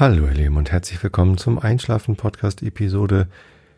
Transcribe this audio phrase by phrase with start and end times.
[0.00, 3.28] Hallo ihr Lieben und herzlich willkommen zum Einschlafen Podcast Episode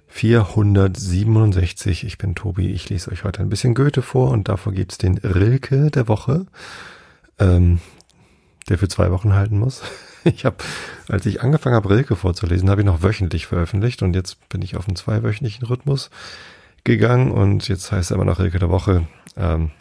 [0.07, 2.05] 467.
[2.05, 5.19] Ich bin Tobi, ich lese euch heute ein bisschen Goethe vor und davor gibt's den
[5.19, 6.47] Rilke der Woche,
[7.41, 7.81] ähm,
[8.69, 9.83] der für zwei Wochen halten muss.
[10.23, 10.59] Ich habe,
[11.09, 14.77] als ich angefangen habe, Rilke vorzulesen, habe ich noch wöchentlich veröffentlicht und jetzt bin ich
[14.77, 16.11] auf einen zweiwöchentlichen Rhythmus
[16.85, 19.09] gegangen und jetzt heißt er immer noch Rilke der Woche.
[19.37, 19.73] Ähm,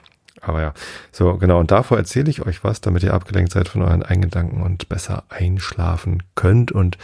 [0.41, 0.73] aber ja,
[1.11, 1.59] so genau.
[1.59, 5.23] Und davor erzähle ich euch was, damit ihr abgelenkt seid von euren Eingedanken und besser
[5.29, 6.71] einschlafen könnt.
[6.71, 6.97] Und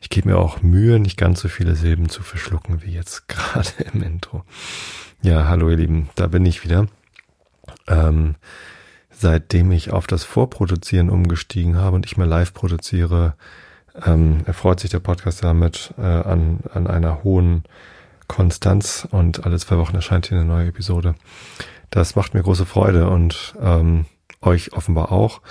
[0.00, 3.70] ich gebe mir auch Mühe, nicht ganz so viele Silben zu verschlucken wie jetzt gerade
[3.92, 4.44] im Intro.
[5.22, 6.86] Ja, hallo ihr Lieben, da bin ich wieder.
[7.86, 8.34] Ähm,
[9.10, 13.34] seitdem ich auf das Vorproduzieren umgestiegen habe und ich mehr live produziere,
[14.06, 17.64] ähm, erfreut sich der Podcast damit äh, an, an einer hohen
[18.28, 21.14] Konstanz und alle zwei Wochen erscheint hier eine neue Episode.
[21.90, 24.06] Das macht mir große Freude und ähm,
[24.40, 25.42] euch offenbar auch.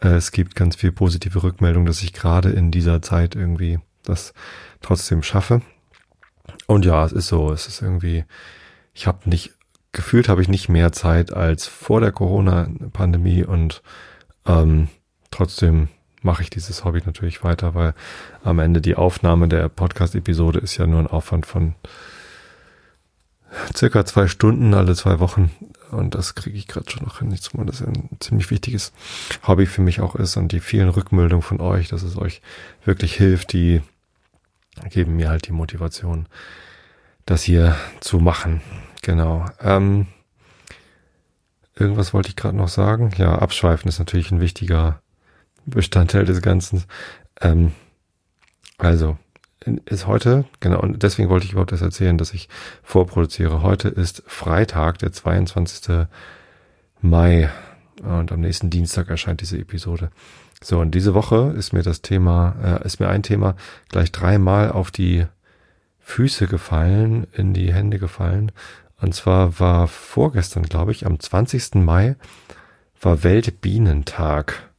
[0.00, 4.32] Äh, es gibt ganz viel positive Rückmeldung, dass ich gerade in dieser Zeit irgendwie das
[4.80, 5.62] trotzdem schaffe.
[6.66, 8.24] Und ja, es ist so, es ist irgendwie,
[8.94, 9.52] ich habe nicht,
[9.92, 13.82] gefühlt habe ich nicht mehr Zeit als vor der Corona-Pandemie und
[14.46, 14.88] ähm,
[15.30, 15.88] trotzdem
[16.22, 17.94] mache ich dieses Hobby natürlich weiter, weil
[18.44, 21.74] am Ende die Aufnahme der Podcast-Episode ist ja nur ein Aufwand von
[23.76, 25.50] circa zwei Stunden alle zwei Wochen.
[25.90, 28.92] Und das kriege ich gerade schon noch hin, zumal das ein ziemlich wichtiges
[29.46, 30.36] Hobby für mich auch ist.
[30.36, 32.42] Und die vielen Rückmeldungen von euch, dass es euch
[32.84, 33.82] wirklich hilft, die
[34.90, 36.26] geben mir halt die Motivation,
[37.26, 38.60] das hier zu machen.
[39.02, 39.46] Genau.
[39.60, 40.06] Ähm,
[41.74, 43.10] irgendwas wollte ich gerade noch sagen.
[43.16, 45.02] Ja, abschweifen ist natürlich ein wichtiger
[45.66, 46.84] Bestandteil des Ganzen.
[47.40, 47.72] Ähm,
[48.78, 49.18] also,
[49.86, 52.48] ist heute, genau, und deswegen wollte ich überhaupt das erzählen, dass ich
[52.82, 53.62] vorproduziere.
[53.62, 56.06] Heute ist Freitag, der 22.
[57.02, 57.50] Mai
[58.02, 60.10] und am nächsten Dienstag erscheint diese Episode.
[60.62, 63.54] So, und diese Woche ist mir das Thema, äh, ist mir ein Thema
[63.88, 65.26] gleich dreimal auf die
[66.00, 68.52] Füße gefallen, in die Hände gefallen.
[69.00, 71.76] Und zwar war vorgestern, glaube ich, am 20.
[71.76, 72.16] Mai
[73.00, 74.70] war Weltbienentag.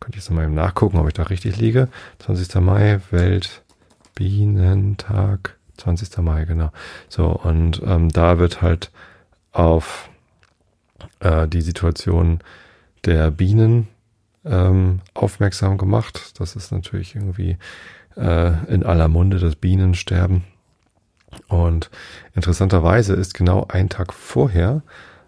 [0.00, 1.88] Könnte ich jetzt mal nachgucken, ob ich da richtig liege.
[2.18, 2.54] 20.
[2.56, 3.62] Mai, Welt
[4.16, 6.18] Bienentag, 20.
[6.18, 6.72] Mai, genau.
[7.08, 8.90] So, und ähm, da wird halt
[9.52, 10.10] auf
[11.20, 12.40] äh, die Situation
[13.04, 13.86] der Bienen
[14.44, 16.40] ähm, aufmerksam gemacht.
[16.40, 17.58] Das ist natürlich irgendwie
[18.16, 20.42] äh, in aller Munde das Bienensterben.
[21.48, 21.90] Und
[22.34, 24.82] interessanterweise ist genau ein Tag vorher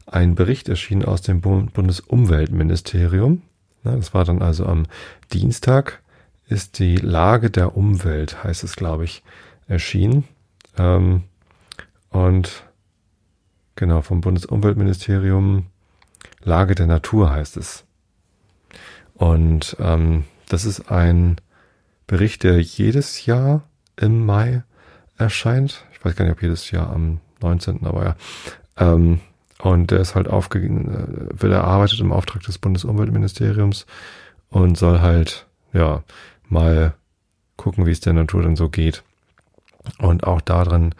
[0.06, 3.42] ein Bericht erschienen aus dem Bundesumweltministerium.
[3.84, 4.86] Das war dann also am
[5.32, 6.00] Dienstag,
[6.48, 9.22] ist die Lage der Umwelt, heißt es, glaube ich,
[9.66, 10.24] erschienen.
[10.76, 11.24] Ähm,
[12.10, 12.64] und
[13.76, 15.66] genau, vom Bundesumweltministerium
[16.42, 17.84] Lage der Natur heißt es.
[19.14, 21.36] Und ähm, das ist ein
[22.06, 23.62] Bericht, der jedes Jahr
[23.96, 24.62] im Mai
[25.18, 25.84] erscheint.
[25.92, 28.16] Ich weiß gar nicht, ob jedes Jahr am 19., aber ja.
[28.76, 29.20] Ähm,
[29.60, 33.86] und der ist halt aufgegeben, äh, wird erarbeitet im Auftrag des Bundesumweltministeriums
[34.50, 36.04] und soll halt, ja,
[36.50, 36.94] mal
[37.56, 39.02] gucken, wie es der Natur dann so geht.
[39.98, 40.94] Und auch darin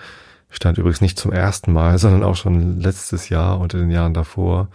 [0.50, 4.14] stand übrigens nicht zum ersten Mal, sondern auch schon letztes Jahr und in den Jahren
[4.14, 4.69] davor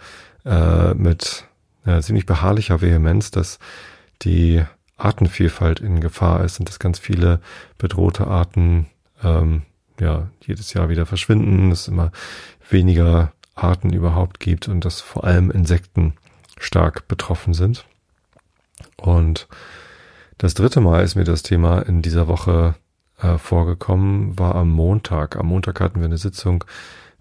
[0.44, 1.46] äh, mit
[1.86, 3.58] äh, ziemlich beharrlicher Vehemenz, dass
[4.22, 4.62] die
[4.96, 7.40] Artenvielfalt in Gefahr ist und dass ganz viele
[7.78, 8.86] bedrohte Arten
[9.22, 9.62] ähm,
[10.00, 12.12] ja jedes Jahr wieder verschwinden, es immer
[12.70, 16.14] weniger Arten überhaupt gibt und dass vor allem Insekten
[16.58, 17.84] stark betroffen sind.
[18.96, 19.48] Und
[20.38, 22.74] das dritte Mal ist mir das Thema in dieser Woche
[23.20, 25.36] äh, vorgekommen, war am Montag.
[25.36, 26.64] Am Montag hatten wir eine Sitzung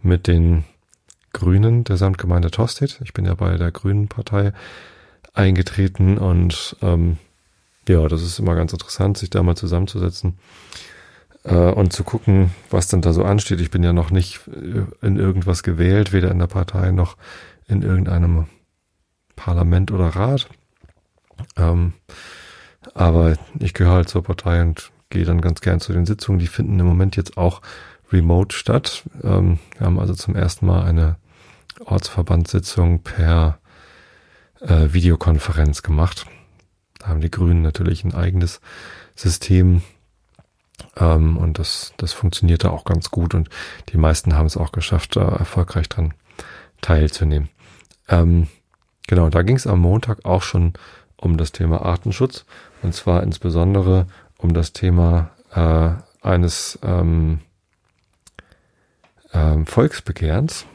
[0.02, 0.64] mit den
[1.34, 3.00] Grünen der Samtgemeinde Tostedt.
[3.04, 4.54] Ich bin ja bei der Grünen Partei
[5.34, 7.18] eingetreten und ähm,
[7.88, 10.38] ja, das ist immer ganz interessant, sich da mal zusammenzusetzen
[11.44, 13.60] äh, und zu gucken, was denn da so ansteht.
[13.62, 14.42] Ich bin ja noch nicht
[15.02, 17.18] in irgendwas gewählt, weder in der Partei noch
[17.68, 18.46] in irgendeinem
[19.36, 20.48] Parlament oder Rat.
[21.58, 21.94] Ähm,
[22.94, 26.40] aber ich gehöre halt zur Partei und gehe dann ganz gern zu den Sitzungen.
[26.40, 27.62] Die finden im Moment jetzt auch
[28.12, 29.04] remote statt.
[29.24, 31.18] Ähm, wir haben also zum ersten Mal eine
[31.86, 33.60] Ortsverbandssitzung per
[34.62, 36.26] äh, Videokonferenz gemacht.
[37.00, 38.62] Da haben die Grünen natürlich ein eigenes
[39.16, 39.82] System
[40.98, 43.50] ähm, und das, das funktionierte auch ganz gut und
[43.90, 46.14] die meisten haben es auch geschafft, da erfolgreich dran
[46.82, 47.50] teilzunehmen.
[48.08, 48.48] Ähm,
[49.08, 50.74] genau, da ging es am Montag auch schon
[51.18, 52.46] um das Thema Artenschutz
[52.84, 54.08] und zwar insbesondere
[54.38, 55.92] um das Thema äh,
[56.26, 57.40] eines ähm,
[59.34, 60.66] ähm, Volksbegehrens.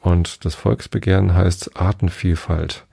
[0.00, 2.86] Und das Volksbegehren heißt Artenvielfalt.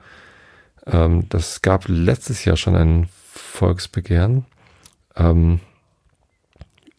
[0.85, 4.45] Ähm, das gab letztes Jahr schon ein Volksbegehren.
[5.15, 5.59] ähm,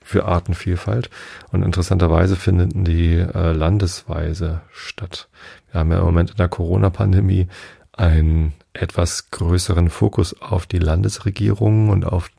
[0.05, 1.11] für Artenvielfalt.
[1.51, 5.29] Und interessanterweise finden die äh, landesweise statt.
[5.71, 7.49] Wir haben ja im Moment in der Corona-Pandemie
[7.97, 12.31] einen etwas größeren Fokus auf die Landesregierungen und auf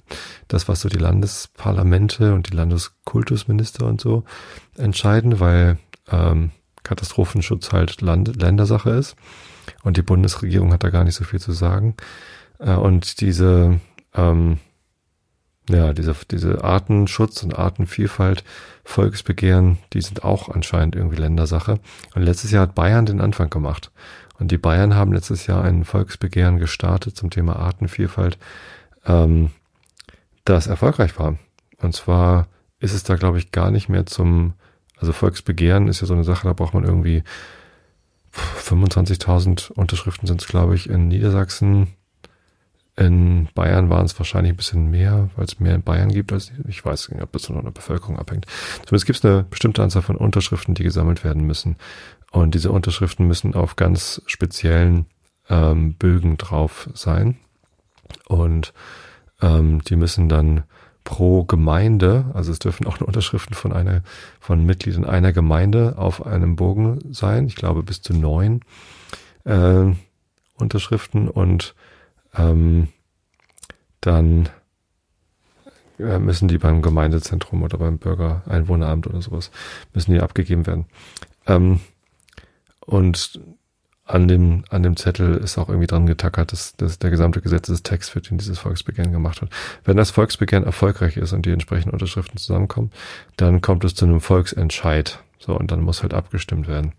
[0.48, 4.24] das, was so die Landesparlamente und die Landeskultusminister und so
[4.78, 5.78] entscheiden, weil
[6.10, 6.52] ähm,
[6.84, 9.16] Katastrophenschutz halt Land Ländersache ist
[9.84, 11.96] und die Bundesregierung hat da gar nicht so viel zu sagen.
[12.60, 13.80] Äh, und diese
[14.14, 14.60] ähm,
[15.70, 18.44] ja, diese, diese Artenschutz und Artenvielfalt,
[18.84, 21.80] Volksbegehren, die sind auch anscheinend irgendwie Ländersache.
[22.14, 23.92] Und letztes Jahr hat Bayern den Anfang gemacht.
[24.40, 28.38] Und die Bayern haben letztes Jahr ein Volksbegehren gestartet zum Thema Artenvielfalt,
[29.06, 29.52] ähm,
[30.44, 31.38] das erfolgreich war.
[31.78, 32.48] Und zwar
[32.80, 34.54] ist es da, glaube ich, gar nicht mehr zum,
[34.98, 37.24] also Volksbegehren ist ja so eine Sache, da braucht man irgendwie
[38.34, 41.88] 25.000 Unterschriften sind es, glaube ich, in Niedersachsen,
[42.98, 46.52] in Bayern waren es wahrscheinlich ein bisschen mehr, weil es mehr in Bayern gibt als
[46.68, 48.46] ich weiß nicht, ob das von der Bevölkerung abhängt.
[48.86, 51.76] Zumindest gibt es eine bestimmte Anzahl von Unterschriften, die gesammelt werden müssen.
[52.36, 55.06] Und diese Unterschriften müssen auf ganz speziellen
[55.50, 57.38] ähm, Bögen drauf sein.
[58.28, 58.74] Und
[59.42, 60.66] ähm, die müssen dann
[61.06, 64.02] pro Gemeinde, also es dürfen auch Unterschriften von einer,
[64.42, 67.48] von Mitgliedern einer Gemeinde auf einem Bogen sein.
[67.48, 68.60] Ich glaube bis zu neun
[69.46, 69.86] äh,
[70.56, 71.74] Unterschriften und
[72.36, 72.90] ähm,
[74.02, 74.50] dann
[76.00, 79.52] äh, müssen die beim Gemeindezentrum oder beim Bürgereinwohneramt oder sowas,
[79.94, 80.86] müssen die abgegeben werden.
[81.48, 81.80] Ähm,
[82.86, 83.40] und
[84.06, 88.12] an dem, an dem Zettel ist auch irgendwie dran getackert, dass, dass der gesamte Gesetzestext,
[88.12, 89.50] für den dieses Volksbegehren gemacht hat.
[89.84, 92.92] Wenn das Volksbegehren erfolgreich ist und die entsprechenden Unterschriften zusammenkommen,
[93.36, 95.20] dann kommt es zu einem Volksentscheid.
[95.40, 96.94] So, und dann muss halt abgestimmt werden.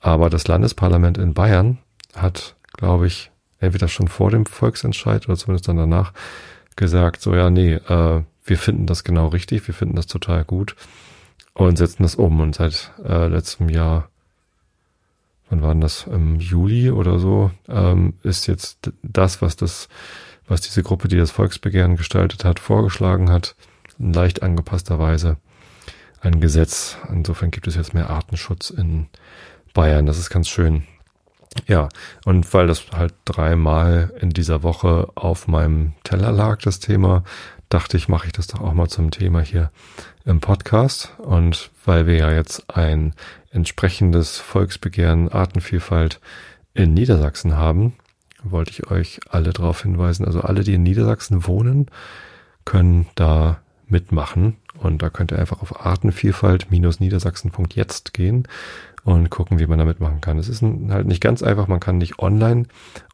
[0.00, 1.78] Aber das Landesparlament in Bayern
[2.14, 6.12] hat, glaube ich, entweder schon vor dem Volksentscheid oder zumindest dann danach
[6.76, 10.76] gesagt, so ja, nee, äh, wir finden das genau richtig, wir finden das total gut
[11.54, 12.40] und setzen das um.
[12.40, 14.08] Und seit äh, letztem Jahr,
[15.48, 19.88] wann war denn das, im Juli oder so, ähm, ist jetzt das, was das,
[20.46, 23.56] was diese Gruppe, die das Volksbegehren gestaltet hat, vorgeschlagen hat,
[23.98, 25.36] in leicht angepasster Weise
[26.20, 26.96] ein Gesetz.
[27.10, 29.06] Insofern gibt es jetzt mehr Artenschutz in
[29.74, 30.06] Bayern.
[30.06, 30.84] Das ist ganz schön.
[31.66, 31.88] Ja,
[32.24, 37.24] und weil das halt dreimal in dieser Woche auf meinem Teller lag, das Thema,
[37.68, 39.72] dachte ich, mache ich das doch auch mal zum Thema hier
[40.24, 41.14] im Podcast.
[41.18, 43.14] Und weil wir ja jetzt ein
[43.50, 46.20] entsprechendes Volksbegehren Artenvielfalt
[46.74, 47.94] in Niedersachsen haben,
[48.42, 50.24] wollte ich euch alle darauf hinweisen.
[50.24, 51.86] Also alle, die in Niedersachsen wohnen,
[52.64, 54.56] können da mitmachen.
[54.78, 58.46] Und da könnt ihr einfach auf artenvielfalt-niedersachsen.jetzt gehen
[59.04, 60.38] und gucken, wie man damit machen kann.
[60.38, 62.64] Es ist halt nicht ganz einfach, man kann nicht online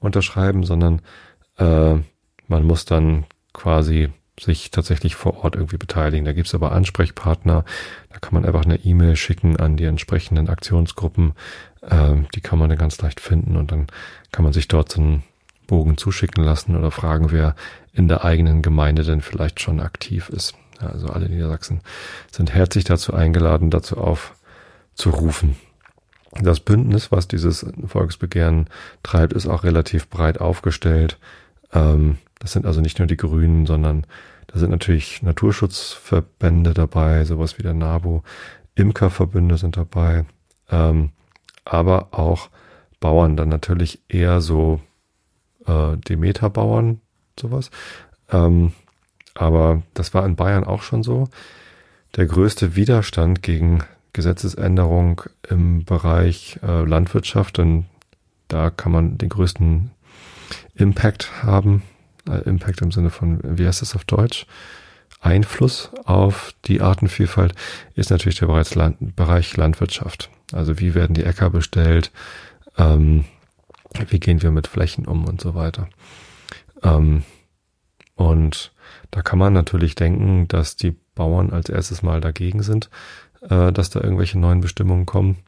[0.00, 1.02] unterschreiben, sondern
[1.58, 1.94] äh,
[2.48, 4.10] man muss dann quasi
[4.40, 6.24] sich tatsächlich vor Ort irgendwie beteiligen.
[6.24, 7.64] Da gibt's aber Ansprechpartner,
[8.10, 11.34] da kann man einfach eine E-Mail schicken an die entsprechenden Aktionsgruppen,
[11.82, 13.88] äh, die kann man dann ganz leicht finden und dann
[14.30, 15.22] kann man sich dort so einen
[15.66, 17.54] Bogen zuschicken lassen oder fragen, wer
[17.92, 20.54] in der eigenen Gemeinde denn vielleicht schon aktiv ist.
[20.78, 21.80] Also alle Niedersachsen
[22.30, 25.56] sind herzlich dazu eingeladen, dazu aufzurufen.
[26.40, 28.68] Das Bündnis, was dieses Volksbegehren
[29.02, 31.18] treibt, ist auch relativ breit aufgestellt.
[31.72, 34.04] Ähm, das sind also nicht nur die Grünen, sondern
[34.48, 38.22] da sind natürlich Naturschutzverbände dabei, sowas wie der NABU,
[38.74, 40.24] Imkerverbünde sind dabei,
[40.68, 41.10] ähm,
[41.64, 42.50] aber auch
[42.98, 44.80] Bauern, dann natürlich eher so
[45.66, 47.00] äh, Demeter-Bauern,
[47.38, 47.70] sowas.
[48.30, 48.72] Ähm,
[49.34, 51.28] aber das war in Bayern auch schon so.
[52.16, 57.86] Der größte Widerstand gegen Gesetzesänderung im Bereich äh, Landwirtschaft, denn
[58.48, 59.90] da kann man den größten
[60.74, 61.82] Impact haben.
[62.28, 64.46] Äh, Impact im Sinne von, wie heißt das auf Deutsch?
[65.20, 67.54] Einfluss auf die Artenvielfalt
[67.94, 70.30] ist natürlich der Bereich, Land, Bereich Landwirtschaft.
[70.52, 72.10] Also wie werden die Äcker bestellt?
[72.76, 73.24] Ähm,
[74.08, 75.88] wie gehen wir mit Flächen um und so weiter.
[76.82, 77.22] Ähm,
[78.14, 78.72] und
[79.10, 82.90] da kann man natürlich denken, dass die Bauern als erstes mal dagegen sind,
[83.48, 85.38] äh, dass da irgendwelche neuen Bestimmungen kommen.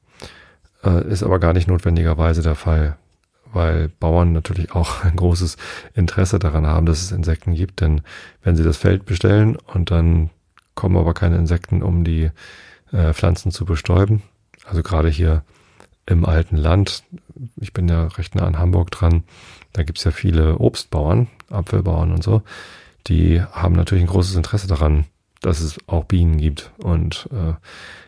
[0.83, 2.97] Äh, ist aber gar nicht notwendigerweise der Fall,
[3.55, 5.57] weil Bauern natürlich auch ein großes
[5.95, 8.03] Interesse daran haben, dass es Insekten gibt, denn
[8.43, 10.31] wenn sie das Feld bestellen und dann
[10.75, 12.31] kommen aber keine Insekten, um die
[12.93, 14.23] äh, Pflanzen zu bestäuben,
[14.67, 15.45] also gerade hier
[16.07, 17.05] im alten Land,
[17.57, 19.25] ich bin ja recht nah an Hamburg dran,
[19.73, 22.43] da gibt's ja viele Obstbauern, Apfelbauern und so,
[23.07, 25.05] die haben natürlich ein großes Interesse daran,
[25.41, 26.73] dass es auch Bienen gibt.
[26.79, 27.55] Und äh,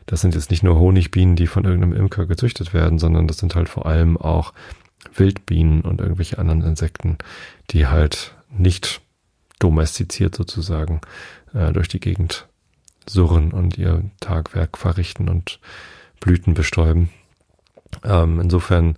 [0.06, 3.54] das sind jetzt nicht nur Honigbienen, die von irgendeinem Imker gezüchtet werden, sondern das sind
[3.54, 4.52] halt vor allem auch
[5.14, 7.18] Wildbienen und irgendwelche anderen Insekten,
[7.70, 9.00] die halt nicht
[9.58, 11.00] domestiziert sozusagen
[11.54, 12.46] äh, durch die Gegend
[13.08, 15.60] surren und ihr Tagwerk verrichten und
[16.20, 17.10] Blüten bestäuben.
[18.04, 18.96] Ähm, insofern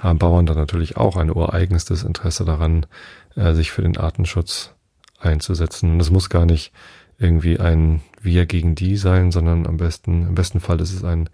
[0.00, 2.86] haben Bauern da natürlich auch ein ureigenstes Interesse daran,
[3.34, 4.74] äh, sich für den Artenschutz
[5.18, 5.92] einzusetzen.
[5.92, 6.72] Und das muss gar nicht
[7.18, 11.28] irgendwie ein Wir gegen die sein, sondern am besten, im besten Fall ist es ein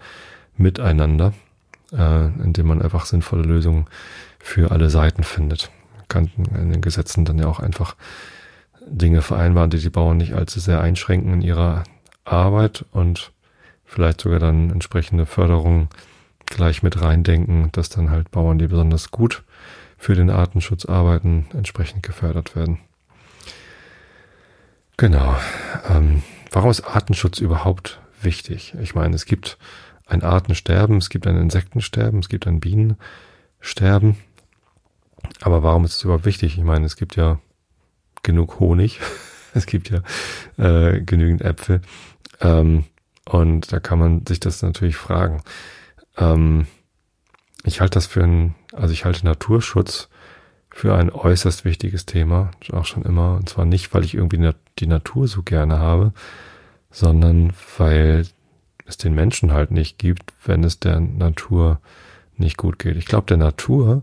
[0.57, 1.35] Miteinander,
[1.97, 3.87] äh, in dem man einfach sinnvolle Lösungen
[4.39, 5.71] für alle Seiten findet.
[5.97, 7.97] Man kann in den Gesetzen dann ja auch einfach
[8.87, 11.85] Dinge vereinbaren, die die Bauern nicht allzu sehr einschränken in ihrer
[12.25, 13.33] Arbeit und
[13.85, 15.89] vielleicht sogar dann entsprechende Förderungen
[16.47, 19.43] gleich mit reindenken, dass dann halt Bauern, die besonders gut
[19.97, 22.79] für den Artenschutz arbeiten, entsprechend gefördert werden.
[24.97, 25.37] Genau.
[25.89, 28.75] Ähm, warum ist Artenschutz überhaupt wichtig?
[28.81, 29.59] Ich meine, es gibt
[30.07, 34.17] ein Artensterben, es gibt ein Insektensterben, es gibt ein Bienensterben.
[35.41, 36.59] Aber warum ist es überhaupt wichtig?
[36.59, 37.39] Ich meine, es gibt ja
[38.23, 39.01] genug Honig,
[39.55, 40.03] es gibt ja
[40.57, 41.81] äh, genügend Äpfel.
[42.41, 42.85] Ähm,
[43.27, 45.43] und da kann man sich das natürlich fragen.
[46.19, 46.67] Ähm,
[47.65, 50.09] ich halte das für ein, also ich halte Naturschutz
[50.71, 53.37] für ein äußerst wichtiges Thema, auch schon immer.
[53.37, 56.13] Und zwar nicht, weil ich irgendwie die Natur so gerne habe,
[56.91, 58.27] sondern weil
[58.87, 61.81] es den Menschen halt nicht gibt, wenn es der Natur
[62.37, 62.97] nicht gut geht.
[62.97, 64.03] Ich glaube, der Natur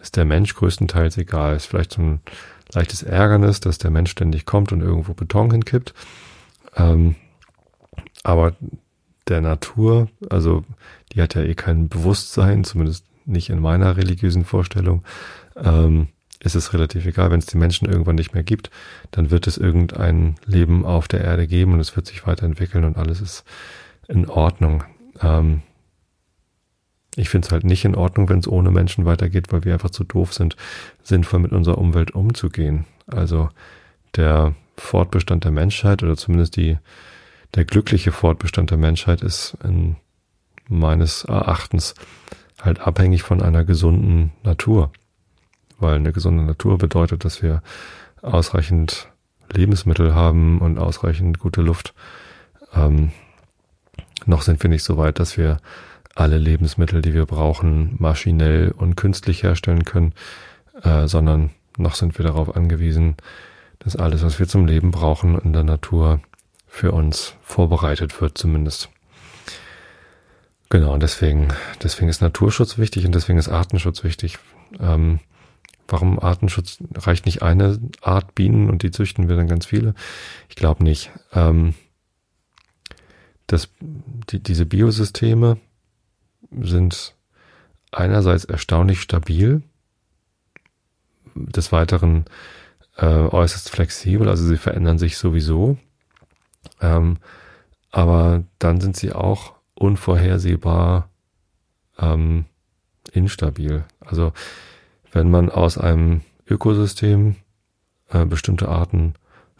[0.00, 1.56] ist der Mensch größtenteils egal.
[1.56, 2.20] Ist vielleicht so ein
[2.72, 5.94] leichtes Ärgernis, dass der Mensch ständig kommt und irgendwo Beton hinkippt.
[6.76, 7.16] Ähm,
[8.22, 8.54] aber
[9.26, 10.64] der Natur, also
[11.12, 15.04] die hat ja eh kein Bewusstsein, zumindest nicht in meiner religiösen Vorstellung,
[15.56, 16.08] ähm,
[16.40, 17.30] ist es relativ egal.
[17.30, 18.70] Wenn es die Menschen irgendwann nicht mehr gibt,
[19.10, 22.96] dann wird es irgendein Leben auf der Erde geben und es wird sich weiterentwickeln und
[22.96, 23.44] alles ist
[24.08, 24.84] in Ordnung.
[25.20, 25.62] Ähm,
[27.16, 29.90] ich finde es halt nicht in Ordnung, wenn es ohne Menschen weitergeht, weil wir einfach
[29.90, 30.56] zu doof sind,
[31.02, 32.84] sinnvoll mit unserer Umwelt umzugehen.
[33.06, 33.48] Also
[34.16, 36.78] der Fortbestand der Menschheit oder zumindest die,
[37.54, 39.96] der glückliche Fortbestand der Menschheit ist in
[40.68, 41.94] meines Erachtens
[42.60, 44.92] halt abhängig von einer gesunden Natur.
[45.78, 47.62] Weil eine gesunde Natur bedeutet, dass wir
[48.22, 49.08] ausreichend
[49.52, 51.94] Lebensmittel haben und ausreichend gute Luft.
[52.74, 53.12] Ähm,
[54.28, 55.58] noch sind wir nicht so weit, dass wir
[56.14, 60.12] alle Lebensmittel, die wir brauchen, maschinell und künstlich herstellen können,
[60.82, 63.16] äh, sondern noch sind wir darauf angewiesen,
[63.78, 66.20] dass alles, was wir zum Leben brauchen, in der Natur
[66.66, 68.90] für uns vorbereitet wird zumindest.
[70.70, 71.48] Genau, und deswegen,
[71.82, 74.38] deswegen ist Naturschutz wichtig und deswegen ist Artenschutz wichtig.
[74.78, 75.20] Ähm,
[75.86, 76.78] warum Artenschutz?
[76.94, 79.94] Reicht nicht eine Art Bienen und die züchten wir dann ganz viele?
[80.50, 81.10] Ich glaube nicht.
[81.32, 81.74] Ähm,
[83.48, 85.58] das, die, diese Biosysteme
[86.52, 87.14] sind
[87.90, 89.62] einerseits erstaunlich stabil,
[91.34, 92.24] des Weiteren
[92.96, 95.78] äh, äußerst flexibel, also sie verändern sich sowieso.
[96.80, 97.18] Ähm,
[97.90, 101.08] aber dann sind sie auch unvorhersehbar
[101.98, 102.44] ähm,
[103.12, 103.84] instabil.
[104.00, 104.32] Also
[105.12, 107.36] wenn man aus einem Ökosystem
[108.10, 109.14] äh, bestimmte Arten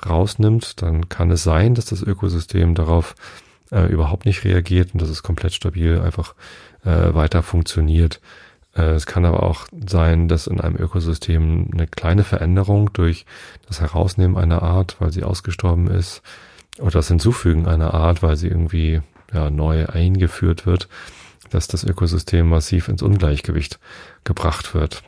[0.04, 3.14] rausnimmt, dann kann es sein, dass das Ökosystem darauf
[3.70, 6.34] äh, überhaupt nicht reagiert und dass es komplett stabil einfach
[6.84, 8.20] äh, weiter funktioniert.
[8.74, 13.26] Äh, es kann aber auch sein, dass in einem Ökosystem eine kleine Veränderung durch
[13.66, 16.22] das Herausnehmen einer Art, weil sie ausgestorben ist,
[16.78, 19.00] oder das Hinzufügen einer Art, weil sie irgendwie
[19.32, 20.88] ja, neu eingeführt wird,
[21.50, 23.78] dass das Ökosystem massiv ins Ungleichgewicht
[24.24, 25.02] gebracht wird.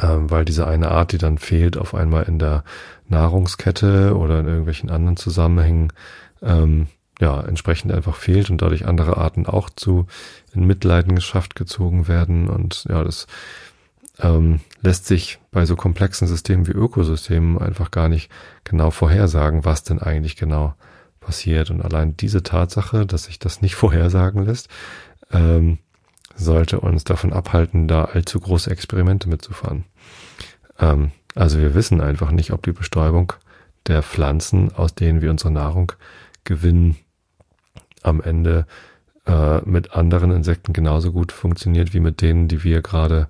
[0.00, 2.64] Ähm, weil diese eine Art, die dann fehlt, auf einmal in der
[3.08, 5.92] Nahrungskette oder in irgendwelchen anderen Zusammenhängen,
[6.42, 6.88] ähm,
[7.22, 10.06] ja, entsprechend einfach fehlt und dadurch andere Arten auch zu
[10.52, 12.48] in Mitleidenschaft gezogen werden.
[12.48, 13.28] Und ja, das
[14.18, 18.28] ähm, lässt sich bei so komplexen Systemen wie Ökosystemen einfach gar nicht
[18.64, 20.74] genau vorhersagen, was denn eigentlich genau
[21.20, 21.70] passiert.
[21.70, 24.68] Und allein diese Tatsache, dass sich das nicht vorhersagen lässt,
[25.30, 25.78] ähm,
[26.34, 29.84] sollte uns davon abhalten, da allzu große Experimente mitzufahren.
[30.80, 33.32] Ähm, also wir wissen einfach nicht, ob die Bestäubung
[33.86, 35.92] der Pflanzen, aus denen wir unsere Nahrung
[36.42, 36.96] gewinnen,
[38.02, 38.66] am Ende
[39.26, 43.28] äh, mit anderen Insekten genauso gut funktioniert wie mit denen, die wir gerade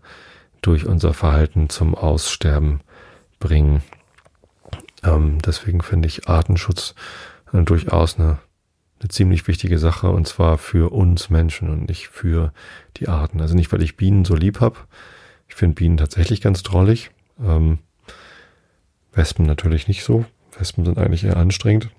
[0.62, 2.81] durch unser Verhalten zum Aussterben
[3.41, 3.83] bringen.
[5.02, 6.95] Ähm, deswegen finde ich Artenschutz
[7.52, 8.38] äh, durchaus eine,
[9.00, 12.52] eine ziemlich wichtige Sache und zwar für uns Menschen und nicht für
[12.97, 13.41] die Arten.
[13.41, 14.76] Also nicht, weil ich Bienen so lieb habe.
[15.49, 17.11] Ich finde Bienen tatsächlich ganz drollig.
[17.45, 17.81] Ähm,
[19.12, 20.25] Wespen natürlich nicht so.
[20.57, 21.91] Wespen sind eigentlich eher anstrengend.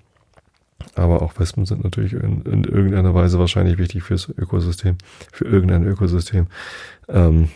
[0.96, 4.98] Aber auch Wespen sind natürlich in, in irgendeiner Weise wahrscheinlich wichtig fürs Ökosystem,
[5.32, 6.48] für irgendein Ökosystem.
[7.08, 7.50] Ähm,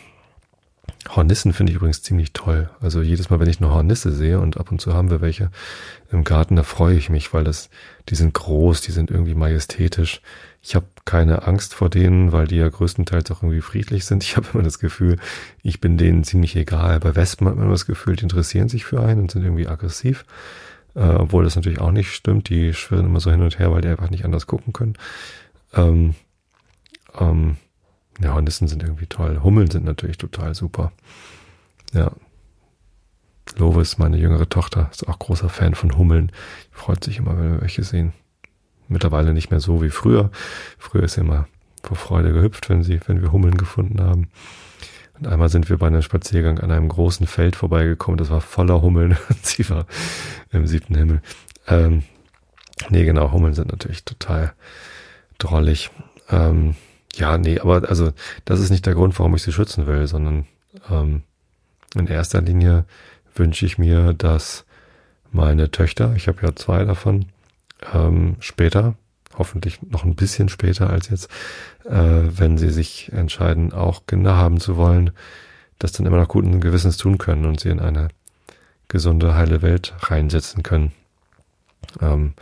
[1.08, 2.70] Hornissen finde ich übrigens ziemlich toll.
[2.80, 5.50] Also jedes Mal, wenn ich eine Hornisse sehe und ab und zu haben wir welche
[6.10, 7.70] im Garten, da freue ich mich, weil das,
[8.08, 10.20] die sind groß, die sind irgendwie majestätisch.
[10.62, 14.22] Ich habe keine Angst vor denen, weil die ja größtenteils auch irgendwie friedlich sind.
[14.22, 15.16] Ich habe immer das Gefühl,
[15.62, 17.00] ich bin denen ziemlich egal.
[17.00, 19.68] Bei Wespen hat man immer das Gefühl, die interessieren sich für einen und sind irgendwie
[19.68, 20.24] aggressiv.
[20.98, 22.48] Äh, obwohl das natürlich auch nicht stimmt.
[22.48, 24.94] Die schwirren immer so hin und her, weil die einfach nicht anders gucken können.
[25.72, 26.16] Ähm,
[27.16, 27.56] ähm,
[28.20, 29.40] ja, Hornissen sind irgendwie toll.
[29.44, 30.90] Hummeln sind natürlich total super.
[31.92, 32.10] Ja.
[33.56, 36.32] Lovis, meine jüngere Tochter, ist auch großer Fan von Hummeln.
[36.72, 38.12] Freut sich immer, wenn wir welche sehen.
[38.88, 40.30] Mittlerweile nicht mehr so wie früher.
[40.78, 41.46] Früher ist sie immer
[41.82, 44.28] vor Freude gehüpft, wenn sie, wenn wir Hummeln gefunden haben.
[45.18, 48.82] Und einmal sind wir bei einem Spaziergang an einem großen Feld vorbeigekommen, das war voller
[48.82, 49.16] Hummeln.
[49.42, 49.86] sie war
[50.52, 51.22] im siebten Himmel.
[51.66, 52.04] Ähm,
[52.88, 54.52] nee, genau, Hummeln sind natürlich total
[55.38, 55.90] drollig.
[56.30, 56.74] Ähm,
[57.14, 58.12] ja, nee, aber also
[58.44, 60.46] das ist nicht der Grund, warum ich sie schützen will, sondern
[60.90, 61.22] ähm,
[61.94, 62.84] in erster Linie
[63.34, 64.64] wünsche ich mir, dass
[65.30, 67.26] meine Töchter, ich habe ja zwei davon,
[67.92, 68.94] ähm, später,
[69.38, 71.30] hoffentlich noch ein bisschen später als jetzt,
[71.84, 75.12] äh, wenn sie sich entscheiden, auch Kinder haben zu wollen,
[75.78, 78.08] das dann immer noch guten Gewissens tun können und sie in eine
[78.88, 80.92] gesunde, heile Welt reinsetzen können.
[82.00, 82.34] Ähm,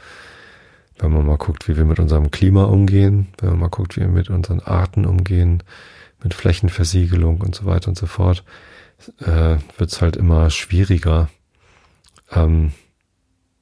[0.99, 4.01] wenn man mal guckt, wie wir mit unserem Klima umgehen, wenn man mal guckt, wie
[4.01, 5.63] wir mit unseren Arten umgehen,
[6.23, 8.45] mit Flächenversiegelung und so weiter und so fort,
[9.21, 11.29] äh, wird es halt immer schwieriger,
[12.33, 12.73] ähm,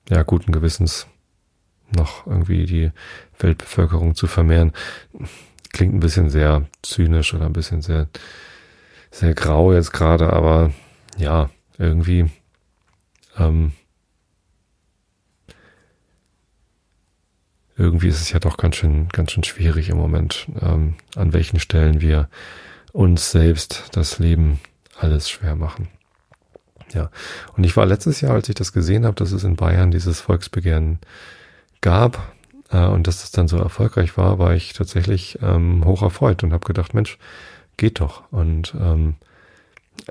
[0.08, 1.08] ja, guten Gewissens
[1.90, 2.90] noch irgendwie die
[3.38, 4.72] Weltbevölkerung zu vermehren.
[5.72, 8.08] Klingt ein bisschen sehr zynisch oder ein bisschen sehr,
[9.10, 10.72] sehr grau jetzt gerade, aber
[11.18, 12.30] ja, irgendwie
[13.36, 13.72] ähm,
[17.76, 21.58] irgendwie ist es ja doch ganz schön, ganz schön schwierig im Moment, ähm, an welchen
[21.58, 22.28] Stellen wir
[22.92, 24.60] uns selbst das Leben
[24.96, 25.88] alles schwer machen.
[26.92, 27.10] Ja,
[27.56, 30.20] und ich war letztes Jahr, als ich das gesehen habe, dass es in Bayern dieses
[30.20, 31.00] Volksbegehren
[31.84, 32.32] gab
[32.70, 36.52] äh, und dass es dann so erfolgreich war, war ich tatsächlich ähm, hoch erfreut und
[36.52, 37.18] habe gedacht, Mensch,
[37.76, 38.22] geht doch.
[38.32, 39.14] Und ähm,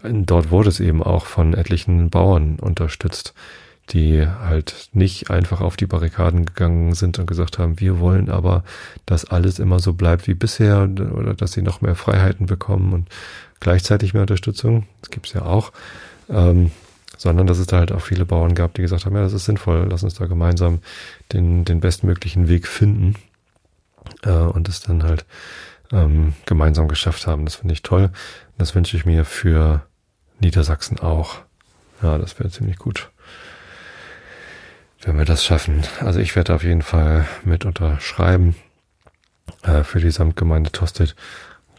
[0.03, 3.33] dort wurde es eben auch von etlichen Bauern unterstützt,
[3.89, 8.63] die halt nicht einfach auf die Barrikaden gegangen sind und gesagt haben, wir wollen aber,
[9.07, 13.09] dass alles immer so bleibt wie bisher oder dass sie noch mehr Freiheiten bekommen und
[13.59, 14.86] gleichzeitig mehr Unterstützung.
[15.01, 15.71] Das gibt's ja auch.
[16.29, 16.71] Ähm,
[17.17, 19.45] sondern dass es da halt auch viele Bauern gab, die gesagt haben, ja, das ist
[19.45, 20.80] sinnvoll, lass uns da gemeinsam
[21.32, 23.15] den, den bestmöglichen Weg finden
[24.23, 25.26] äh, und es dann halt
[25.91, 27.45] ähm, gemeinsam geschafft haben.
[27.45, 28.10] Das finde ich toll.
[28.58, 29.86] Das wünsche ich mir für
[30.39, 31.39] Niedersachsen auch.
[32.02, 33.10] Ja, das wäre ziemlich gut
[35.06, 35.84] wenn wir das schaffen.
[35.99, 38.56] Also ich werde auf jeden Fall mit unterschreiben
[39.63, 41.15] äh, für die Samtgemeinde Tosted.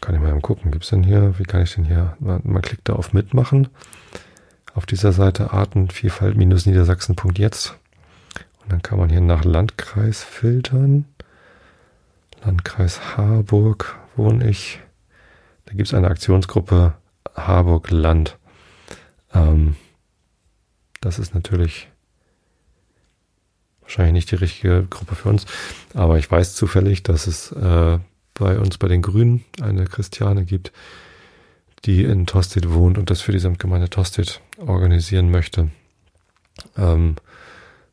[0.01, 2.87] Kann ich mal gucken, gibt's denn hier, wie kann ich denn hier, man, man klickt
[2.87, 3.69] da auf Mitmachen
[4.75, 7.75] auf dieser Seite Artenvielfalt-niedersachsen.jetzt
[8.61, 11.05] und dann kann man hier nach Landkreis filtern.
[12.43, 14.79] Landkreis Harburg wohne ich.
[15.65, 16.93] Da gibt's eine Aktionsgruppe
[17.35, 18.37] Harburg Land.
[19.33, 19.75] Ähm,
[20.99, 21.87] das ist natürlich
[23.81, 25.45] wahrscheinlich nicht die richtige Gruppe für uns.
[25.93, 27.99] Aber ich weiß zufällig, dass es äh,
[28.33, 30.71] bei uns bei den Grünen eine Christiane gibt,
[31.85, 35.69] die in Tosted wohnt und das für die Samtgemeinde Tosted organisieren möchte.
[36.77, 37.15] Ähm,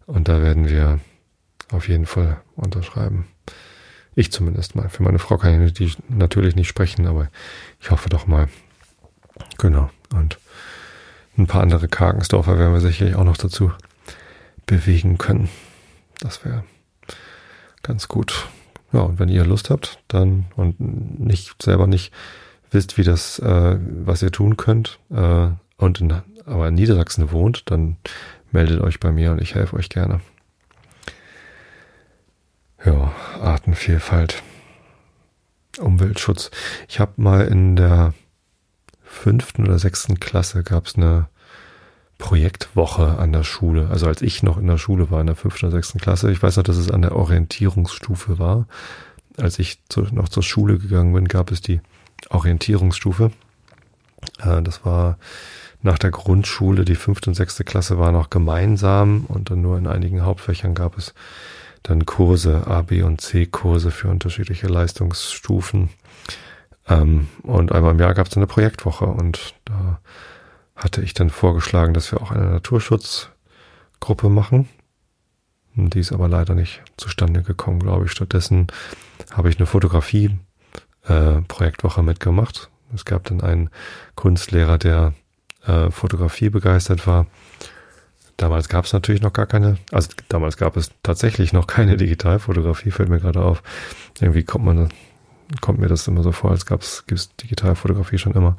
[0.07, 1.01] und da werden wir
[1.71, 3.27] auf jeden Fall unterschreiben.
[4.15, 4.89] Ich zumindest mal.
[4.89, 7.29] Für meine Frau kann ich natürlich nicht sprechen, aber
[7.81, 8.49] ich hoffe doch mal.
[9.59, 9.91] Genau.
[10.13, 10.39] Und
[11.39, 13.73] ein paar andere Karkensdorfer werden wir sicherlich auch noch dazu
[14.67, 15.49] bewegen können.
[16.21, 16.65] Das wäre
[17.83, 18.49] ganz gut.
[18.93, 22.13] Ja, und wenn ihr Lust habt, dann und nicht selber nicht
[22.71, 25.49] wisst, wie das, äh, was ihr tun könnt, äh,
[25.79, 26.15] und in,
[26.47, 27.97] aber in Niedersachsen wohnt, dann
[28.51, 30.21] meldet euch bei mir und ich helfe euch gerne.
[32.85, 34.43] Ja, Artenvielfalt,
[35.79, 36.51] Umweltschutz.
[36.89, 38.13] Ich habe mal in der
[39.03, 41.29] fünften oder sechsten Klasse gab es eine
[42.19, 43.89] Projektwoche an der Schule.
[43.89, 46.31] Also als ich noch in der Schule war, in der fünften oder sechsten Klasse.
[46.33, 48.67] Ich weiß noch, dass es an der Orientierungsstufe war.
[49.37, 51.81] Als ich zu, noch zur Schule gegangen bin, gab es die
[52.31, 53.33] Orientierungsstufe.
[54.41, 55.19] Äh, das war
[55.83, 56.85] nach der Grundschule.
[56.85, 60.97] Die fünfte und sechste Klasse war noch gemeinsam und dann nur in einigen Hauptfächern gab
[60.97, 61.15] es
[61.83, 65.91] dann Kurse, A, B und C Kurse für unterschiedliche Leistungsstufen.
[66.89, 70.01] Ähm, und einmal im Jahr gab es eine Projektwoche und da
[70.77, 74.69] hatte ich dann vorgeschlagen, dass wir auch eine Naturschutzgruppe machen.
[75.75, 78.13] Die ist aber leider nicht zustande gekommen, glaube ich.
[78.13, 78.67] Stattdessen
[79.31, 82.69] habe ich eine Fotografie-Projektwoche äh, mitgemacht.
[82.95, 83.71] Es gab dann einen
[84.15, 85.15] Kunstlehrer, der
[85.67, 87.27] äh, Fotografie begeistert war.
[88.37, 92.91] Damals gab es natürlich noch gar keine, also damals gab es tatsächlich noch keine Digitalfotografie,
[92.91, 93.63] fällt mir gerade auf.
[94.21, 94.89] Irgendwie kommt man,
[95.61, 97.05] kommt mir das immer so vor, als gab es
[97.41, 98.57] Digitalfotografie schon immer.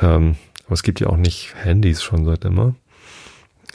[0.00, 2.74] Ähm, aber es gibt ja auch nicht Handys schon seit immer.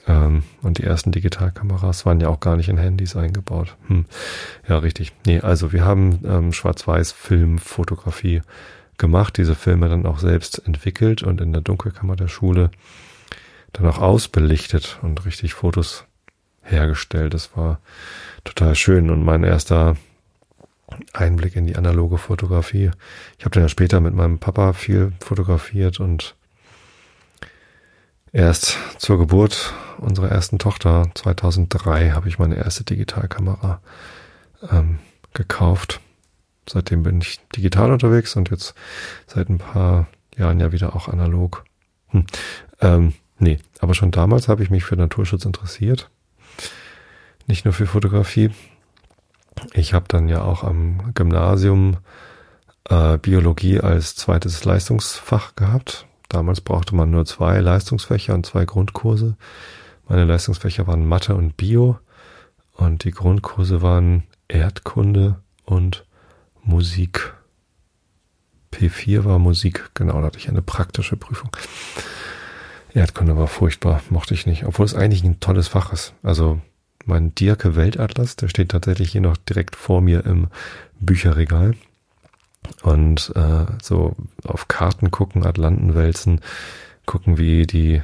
[0.08, 3.76] Ähm, und die ersten Digitalkameras waren ja auch gar nicht in Handys eingebaut.
[3.88, 4.06] Hm.
[4.68, 5.13] Ja, richtig.
[5.26, 8.41] Nee, also wir haben ähm, Schwarz-Weiß-Filmfotografie
[8.97, 12.71] gemacht, diese Filme dann auch selbst entwickelt und in der Dunkelkammer der Schule
[13.73, 16.05] dann auch ausbelichtet und richtig Fotos
[16.63, 17.34] hergestellt.
[17.34, 17.79] Das war
[18.43, 19.95] total schön und mein erster
[21.13, 22.91] Einblick in die analoge Fotografie.
[23.38, 26.36] Ich habe dann ja später mit meinem Papa viel fotografiert und
[28.31, 33.81] erst zur Geburt unserer ersten Tochter 2003 habe ich meine erste Digitalkamera
[34.71, 34.99] ähm,
[35.34, 36.01] gekauft.
[36.67, 38.73] Seitdem bin ich digital unterwegs und jetzt
[39.28, 41.63] seit ein paar Jahren ja wieder auch analog.
[42.10, 42.25] Hm.
[42.82, 46.10] Ähm, nee, aber schon damals habe ich mich für Naturschutz interessiert.
[47.47, 48.51] Nicht nur für Fotografie.
[49.73, 51.97] Ich habe dann ja auch am Gymnasium
[52.89, 56.08] äh, Biologie als zweites Leistungsfach gehabt.
[56.30, 59.38] Damals brauchte man nur zwei Leistungsfächer und zwei Grundkurse.
[60.08, 61.99] Meine Leistungsfächer waren Mathe und Bio
[62.73, 66.05] und die Grundkurse waren Erdkunde und
[66.65, 67.34] Musik.
[68.73, 71.56] P4 war Musik, genau, da hatte ich eine praktische Prüfung.
[72.93, 76.13] Erdkunde war furchtbar, mochte ich nicht, obwohl es eigentlich ein tolles Fach ist.
[76.23, 76.60] Also
[77.06, 80.47] mein Dirke Weltatlas, der steht tatsächlich hier noch direkt vor mir im
[80.99, 81.75] Bücherregal.
[82.82, 86.41] Und äh, so auf Karten gucken, Atlanten wälzen,
[87.06, 88.01] gucken, wie die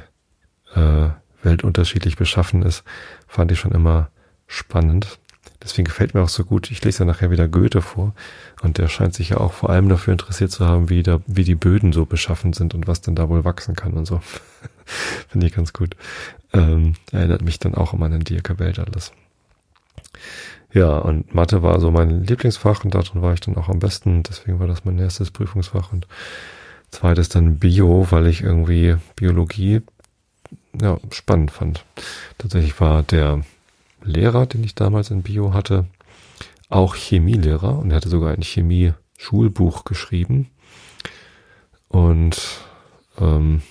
[0.74, 1.08] äh,
[1.42, 2.84] Welt unterschiedlich beschaffen ist,
[3.26, 4.10] fand ich schon immer
[4.46, 5.18] spannend.
[5.62, 6.70] Deswegen gefällt mir auch so gut.
[6.70, 8.14] Ich lese ja nachher wieder Goethe vor
[8.62, 11.44] und der scheint sich ja auch vor allem dafür interessiert zu haben, wie, da, wie
[11.44, 14.20] die Böden so beschaffen sind und was denn da wohl wachsen kann und so.
[15.28, 15.96] Finde ich ganz gut.
[16.52, 19.12] Ähm, erinnert mich dann auch an meinen Dirke Welt alles.
[20.72, 24.22] Ja, und Mathe war so mein Lieblingsfach und darin war ich dann auch am besten.
[24.22, 26.06] Deswegen war das mein erstes Prüfungsfach und
[26.90, 29.82] zweites dann Bio, weil ich irgendwie Biologie
[30.80, 31.84] ja, spannend fand.
[32.38, 33.42] Tatsächlich war der
[34.04, 35.86] Lehrer, den ich damals in Bio hatte,
[36.68, 40.50] auch Chemielehrer und er hatte sogar ein Chemie-Schulbuch geschrieben.
[41.88, 42.40] Und
[43.20, 43.62] ähm,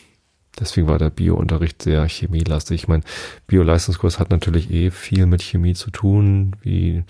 [0.60, 2.84] deswegen war der Bio-Unterricht sehr chemielastig.
[2.84, 3.04] Ich meine,
[3.48, 7.04] Bio-Leistungskurs hat natürlich eh viel mit Chemie zu tun, wie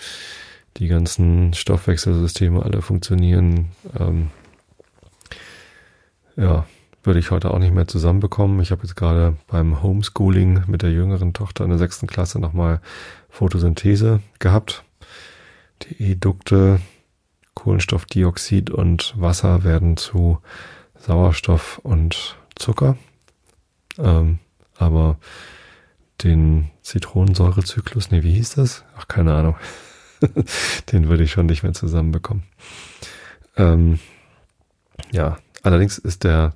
[0.77, 3.71] die ganzen Stoffwechselsysteme alle funktionieren.
[3.99, 4.29] Ähm,
[6.37, 6.65] ja,
[7.03, 8.59] würde ich heute auch nicht mehr zusammenbekommen.
[8.59, 12.81] Ich habe jetzt gerade beim Homeschooling mit der jüngeren Tochter in der sechsten Klasse nochmal
[13.29, 14.83] Photosynthese gehabt.
[15.83, 16.79] Die Edukte,
[17.55, 20.39] Kohlenstoffdioxid und Wasser werden zu
[20.95, 22.97] Sauerstoff und Zucker.
[23.97, 24.39] Ähm,
[24.77, 25.17] aber
[26.23, 28.83] den Zitronensäurezyklus, nee, wie hieß das?
[28.97, 29.55] Ach, keine Ahnung.
[30.91, 32.43] den würde ich schon nicht mehr zusammenbekommen.
[33.57, 33.99] Ähm,
[35.11, 36.53] ja, allerdings ist der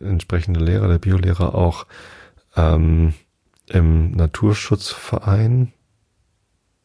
[0.00, 1.86] entsprechende Lehrer, der Biolehrer auch
[2.56, 3.14] ähm,
[3.66, 5.72] im Naturschutzverein,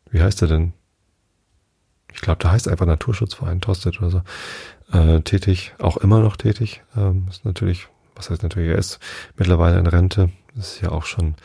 [0.10, 0.74] wie heißt er denn?
[2.14, 4.22] Ich glaube, der heißt einfach Naturschutzverein Tostet oder so,
[4.92, 6.84] äh, tätig, auch immer noch tätig.
[6.96, 9.00] Ähm, ist natürlich, was heißt natürlich, er ist
[9.36, 11.36] mittlerweile in Rente, ist ja auch schon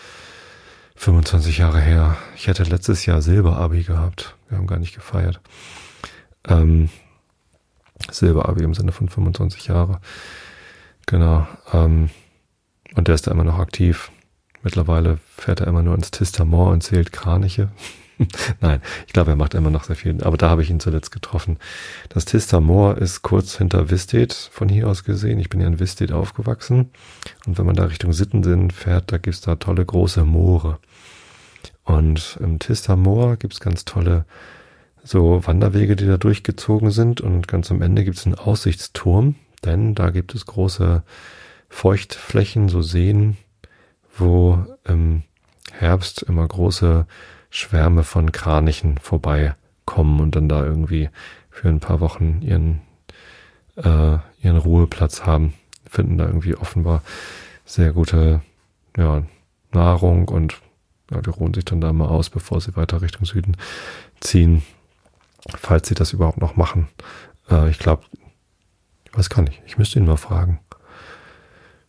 [0.96, 2.16] 25 Jahre her.
[2.36, 4.36] Ich hätte letztes Jahr Silberabi gehabt.
[4.48, 5.40] Wir haben gar nicht gefeiert.
[6.46, 6.90] Ähm,
[8.10, 10.00] Silberabi im Sinne von 25 Jahre.
[11.08, 11.48] Genau.
[11.72, 12.10] Ähm,
[12.94, 14.12] und der ist da immer noch aktiv.
[14.62, 17.70] Mittlerweile fährt er immer nur ins Tistamor und zählt Kraniche.
[18.60, 20.22] Nein, ich glaube, er macht immer noch sehr viel.
[20.22, 21.58] Aber da habe ich ihn zuletzt getroffen.
[22.10, 25.38] Das Tistamor ist kurz hinter Vistet von hier aus gesehen.
[25.38, 26.90] Ich bin ja in Vistet aufgewachsen.
[27.46, 30.78] Und wenn man da Richtung Sittensinn fährt, da gibt's da tolle große Moore.
[31.84, 34.26] Und im Tistamor gibt's ganz tolle
[35.04, 37.22] so Wanderwege, die da durchgezogen sind.
[37.22, 41.02] Und ganz am Ende gibt's einen Aussichtsturm denn da gibt es große
[41.68, 43.36] Feuchtflächen, so Seen,
[44.16, 45.22] wo im
[45.72, 47.06] Herbst immer große
[47.50, 51.10] Schwärme von Kranichen vorbeikommen und dann da irgendwie
[51.50, 52.80] für ein paar Wochen ihren,
[53.76, 55.54] äh, ihren Ruheplatz haben,
[55.88, 57.02] finden da irgendwie offenbar
[57.64, 58.42] sehr gute
[58.96, 59.22] ja,
[59.72, 60.60] Nahrung und
[61.10, 63.56] ja, die ruhen sich dann da mal aus, bevor sie weiter Richtung Süden
[64.20, 64.62] ziehen,
[65.56, 66.88] falls sie das überhaupt noch machen.
[67.50, 68.04] Äh, ich glaube,
[69.12, 69.62] Weiß gar nicht.
[69.66, 70.60] Ich müsste ihn mal fragen.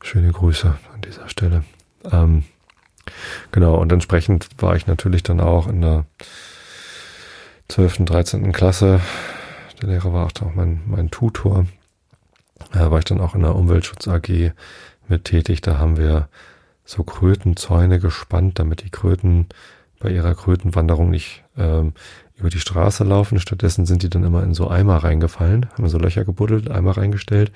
[0.02, 1.64] Schöne Grüße an dieser Stelle.
[2.10, 2.44] Ähm,
[3.52, 6.06] genau, und entsprechend war ich natürlich dann auch in der
[7.68, 8.52] 12., 13.
[8.52, 9.02] Klasse.
[9.82, 11.66] Der Lehrer war auch mein, mein Tutor.
[12.74, 14.54] äh, war ich dann auch in der Umweltschutz AG
[15.08, 15.62] mit tätig.
[15.62, 16.30] Da haben wir
[16.86, 19.48] so Krötenzäune gespannt, damit die Kröten
[20.00, 21.94] bei ihrer Krötenwanderung nicht ähm,
[22.40, 23.40] über die Straße laufen.
[23.40, 27.52] Stattdessen sind die dann immer in so Eimer reingefallen, haben so Löcher gebuddelt, Eimer reingestellt,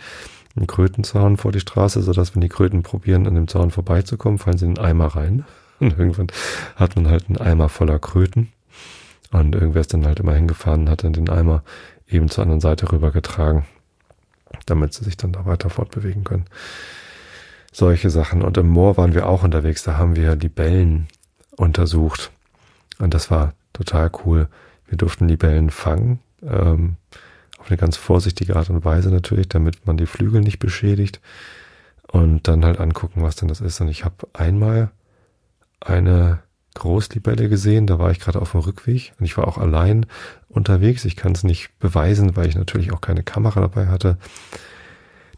[0.55, 4.57] einen Krötenzaun vor die Straße, sodass wenn die Kröten probieren, an dem Zaun vorbeizukommen, fallen
[4.57, 5.45] sie in den Eimer rein.
[5.79, 6.27] Und irgendwann
[6.75, 8.51] hat man halt einen Eimer voller Kröten.
[9.31, 11.63] Und irgendwer ist dann halt immer hingefahren und hat dann den Eimer
[12.07, 13.65] eben zur anderen Seite rübergetragen,
[14.67, 16.45] damit sie sich dann da weiter fortbewegen können.
[17.71, 18.43] Solche Sachen.
[18.43, 21.07] Und im Moor waren wir auch unterwegs, da haben wir Libellen
[21.57, 22.31] untersucht.
[22.99, 24.47] Und das war total cool.
[24.93, 26.97] Wir durften Libellen fangen, ähm,
[27.57, 31.19] auf eine ganz vorsichtige Art und Weise natürlich, damit man die Flügel nicht beschädigt.
[32.11, 33.81] Und dann halt angucken, was denn das ist.
[33.81, 34.91] Und ich habe einmal
[35.79, 36.43] eine
[36.75, 40.05] Großlibelle gesehen, da war ich gerade auf dem Rückweg und ich war auch allein
[40.47, 41.05] unterwegs.
[41.05, 44.19] Ich kann es nicht beweisen, weil ich natürlich auch keine Kamera dabei hatte.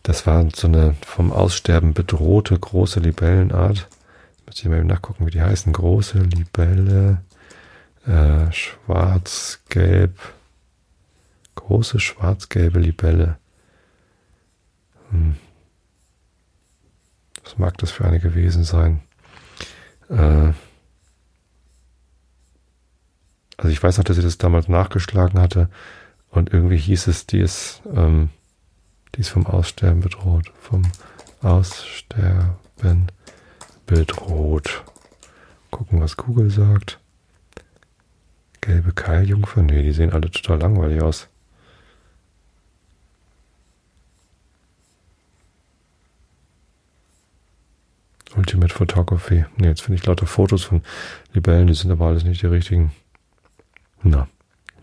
[0.03, 3.87] Das war so eine vom Aussterben bedrohte große Libellenart.
[4.45, 5.71] Muss ich mal nachgucken, wie die heißen.
[5.71, 7.21] Große Libelle,
[8.07, 10.19] äh, schwarz-gelb,
[11.55, 13.37] große schwarz-gelbe Libelle.
[15.09, 15.35] Hm.
[17.43, 19.01] Was mag das für eine gewesen sein?
[20.09, 20.53] Äh,
[23.57, 25.69] also ich weiß noch, dass sie das damals nachgeschlagen hatte
[26.29, 28.29] und irgendwie hieß es, die ist, ähm,
[29.15, 30.51] die ist vom Aussterben bedroht.
[30.59, 30.83] Vom
[31.41, 33.07] Aussterben
[33.85, 34.83] bedroht.
[35.71, 36.99] Gucken, was Google sagt.
[38.65, 39.61] Gelbe Keiljungfer?
[39.61, 41.27] Nee, die sehen alle total langweilig aus.
[48.35, 49.45] Ultimate Photography.
[49.57, 50.81] Nee, jetzt finde ich lauter Fotos von
[51.33, 52.91] Libellen, die sind aber alles nicht die richtigen.
[54.01, 54.27] Na,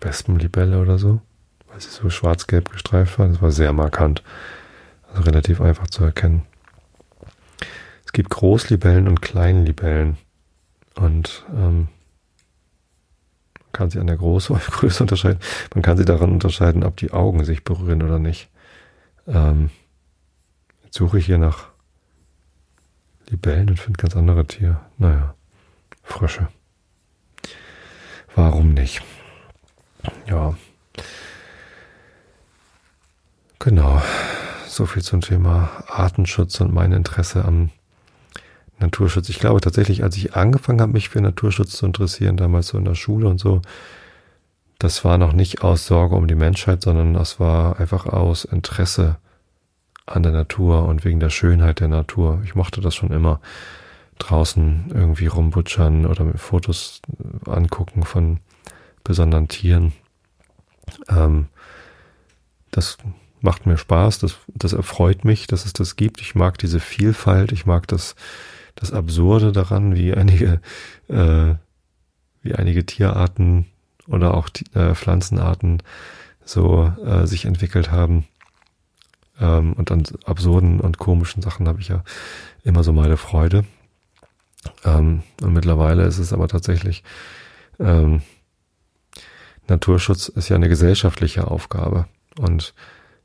[0.00, 1.20] Wespenlibelle oder so.
[1.66, 3.26] Weil sie so schwarz-gelb gestreift war.
[3.26, 4.22] Das war sehr markant.
[5.08, 6.42] Also relativ einfach zu erkennen.
[8.06, 10.18] Es gibt Großlibellen und Kleinlibellen.
[10.94, 11.88] Und ähm,
[13.72, 15.40] kann sie an der Größe, Größe unterscheiden.
[15.74, 18.48] Man kann sie daran unterscheiden, ob die Augen sich berühren oder nicht.
[19.26, 19.70] Ähm,
[20.84, 21.68] jetzt suche ich hier nach
[23.28, 24.80] Libellen und finde ganz andere Tiere.
[24.98, 25.34] Naja,
[26.02, 26.48] Frösche.
[28.34, 29.02] Warum nicht?
[30.26, 30.56] Ja.
[33.58, 34.02] Genau.
[34.66, 37.70] So viel zum Thema Artenschutz und mein Interesse am
[38.82, 39.28] Naturschutz.
[39.28, 42.84] Ich glaube tatsächlich, als ich angefangen habe, mich für Naturschutz zu interessieren, damals so in
[42.84, 43.62] der Schule und so,
[44.78, 49.16] das war noch nicht aus Sorge um die Menschheit, sondern das war einfach aus Interesse
[50.06, 52.42] an der Natur und wegen der Schönheit der Natur.
[52.44, 53.40] Ich mochte das schon immer.
[54.18, 57.00] Draußen irgendwie rumbutschern oder mit Fotos
[57.46, 58.40] angucken von
[59.04, 59.92] besonderen Tieren.
[61.08, 61.46] Ähm,
[62.70, 62.98] das
[63.40, 66.20] macht mir Spaß, das, das erfreut mich, dass es das gibt.
[66.20, 68.14] Ich mag diese Vielfalt, ich mag das,
[68.74, 70.60] das Absurde daran, wie einige,
[71.08, 71.54] äh,
[72.42, 73.66] wie einige Tierarten
[74.06, 75.82] oder auch äh, Pflanzenarten
[76.44, 78.24] so äh, sich entwickelt haben.
[79.40, 82.02] Ähm, und an absurden und komischen Sachen habe ich ja
[82.64, 83.64] immer so meine Freude.
[84.84, 87.02] Ähm, und mittlerweile ist es aber tatsächlich,
[87.78, 88.22] ähm,
[89.68, 92.06] Naturschutz ist ja eine gesellschaftliche Aufgabe.
[92.38, 92.74] Und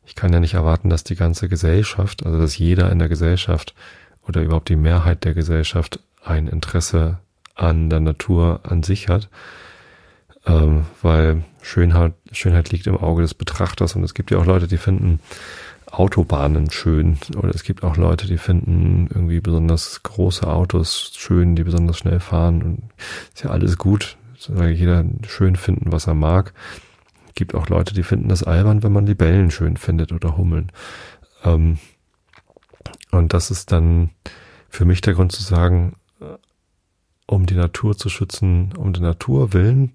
[0.06, 3.76] ich kann ja nicht erwarten, dass die ganze Gesellschaft, also dass jeder in der Gesellschaft
[4.28, 7.20] oder überhaupt die Mehrheit der Gesellschaft ein Interesse
[7.56, 9.30] an der Natur an sich hat,
[10.46, 14.68] ähm, weil Schönheit, Schönheit liegt im Auge des Betrachters und es gibt ja auch Leute,
[14.68, 15.20] die finden
[15.92, 17.18] Autobahnen schön.
[17.38, 22.20] Oder es gibt auch Leute, die finden irgendwie besonders große Autos schön, die besonders schnell
[22.20, 22.62] fahren.
[22.62, 22.84] Und
[23.34, 24.18] ist ja alles gut.
[24.38, 26.54] Soll jeder schön finden, was er mag.
[27.28, 30.72] Es gibt auch Leute, die finden das albern, wenn man Libellen schön findet oder Hummeln.
[31.44, 31.78] Ähm,
[33.12, 34.12] und das ist dann
[34.70, 36.38] für mich der Grund zu sagen, äh,
[37.26, 39.94] um die Natur zu schützen, um der Natur willen,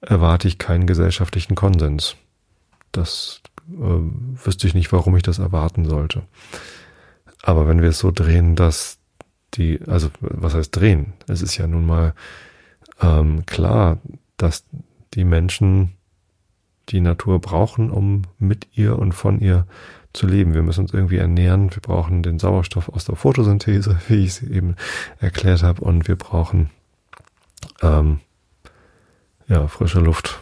[0.00, 2.16] erwarte ich keinen gesellschaftlichen Konsens.
[2.92, 3.74] Das äh,
[4.44, 6.22] wüsste ich nicht, warum ich das erwarten sollte.
[7.42, 8.98] Aber wenn wir es so drehen, dass
[9.54, 11.12] die, also was heißt drehen?
[11.26, 12.14] Es ist ja nun mal
[13.00, 13.98] ähm, klar,
[14.36, 14.64] dass
[15.14, 15.92] die Menschen
[16.88, 19.66] die Natur brauchen, um mit ihr und von ihr
[20.14, 20.54] zu leben.
[20.54, 21.70] Wir müssen uns irgendwie ernähren.
[21.74, 24.76] Wir brauchen den Sauerstoff aus der Photosynthese, wie ich es eben
[25.20, 26.70] erklärt habe, und wir brauchen
[27.82, 28.20] ähm,
[29.46, 30.40] ja frische Luft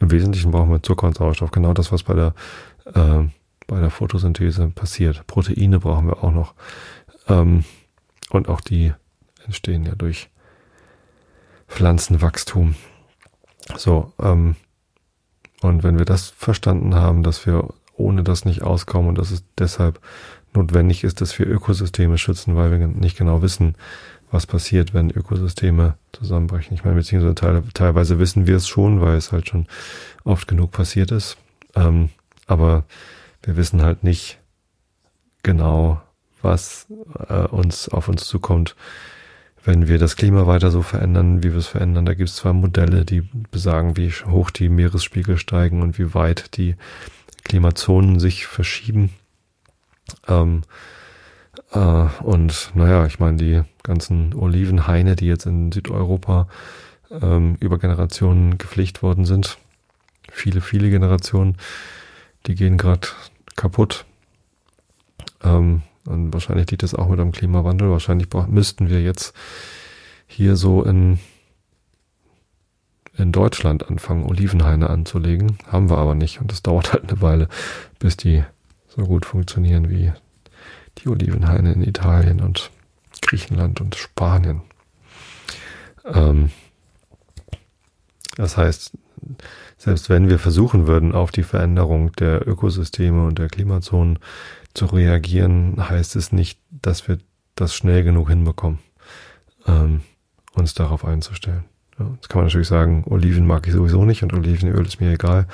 [0.00, 1.50] im Wesentlichen brauchen wir Zucker und Sauerstoff.
[1.50, 2.34] Genau das, was bei der,
[2.86, 3.28] äh,
[3.66, 5.26] bei der Photosynthese passiert.
[5.26, 6.54] Proteine brauchen wir auch noch.
[7.28, 7.64] Ähm,
[8.30, 8.92] und auch die
[9.44, 10.30] entstehen ja durch
[11.68, 12.74] Pflanzenwachstum.
[13.76, 14.56] So, ähm,
[15.60, 17.68] und wenn wir das verstanden haben, dass wir
[18.00, 20.00] ohne das nicht auskommen und dass es deshalb
[20.54, 23.76] notwendig ist, dass wir Ökosysteme schützen, weil wir nicht genau wissen,
[24.30, 26.74] was passiert, wenn Ökosysteme zusammenbrechen.
[26.74, 29.66] Ich meine, beziehungsweise teil, teilweise wissen wir es schon, weil es halt schon
[30.24, 31.36] oft genug passiert ist.
[31.74, 32.10] Ähm,
[32.46, 32.84] aber
[33.42, 34.38] wir wissen halt nicht
[35.42, 36.00] genau,
[36.42, 36.86] was
[37.28, 38.76] äh, uns auf uns zukommt,
[39.64, 42.06] wenn wir das Klima weiter so verändern, wie wir es verändern.
[42.06, 46.56] Da gibt es zwar Modelle, die besagen, wie hoch die Meeresspiegel steigen und wie weit
[46.56, 46.76] die
[47.44, 49.10] Klimazonen sich verschieben.
[50.28, 50.62] Ähm,
[51.72, 56.48] äh, und naja, ich meine, die ganzen Olivenhaine, die jetzt in Südeuropa
[57.10, 59.58] ähm, über Generationen gepflegt worden sind,
[60.30, 61.56] viele, viele Generationen,
[62.46, 63.08] die gehen gerade
[63.56, 64.04] kaputt.
[65.42, 67.90] Ähm, und wahrscheinlich liegt das auch mit dem Klimawandel.
[67.90, 69.34] Wahrscheinlich müssten wir jetzt
[70.26, 71.18] hier so in,
[73.20, 75.58] in Deutschland anfangen, Olivenhaine anzulegen.
[75.66, 76.40] Haben wir aber nicht.
[76.40, 77.48] Und das dauert halt eine Weile,
[77.98, 78.44] bis die
[78.88, 80.12] so gut funktionieren wie
[80.98, 82.70] die Olivenhaine in Italien und
[83.22, 84.62] Griechenland und Spanien.
[86.04, 86.50] Ähm,
[88.36, 88.92] das heißt,
[89.76, 94.18] selbst wenn wir versuchen würden, auf die Veränderung der Ökosysteme und der Klimazonen
[94.74, 97.18] zu reagieren, heißt es nicht, dass wir
[97.54, 98.78] das schnell genug hinbekommen,
[99.66, 100.00] ähm,
[100.54, 101.64] uns darauf einzustellen.
[102.14, 105.46] Jetzt kann man natürlich sagen, Oliven mag ich sowieso nicht und Olivenöl ist mir egal,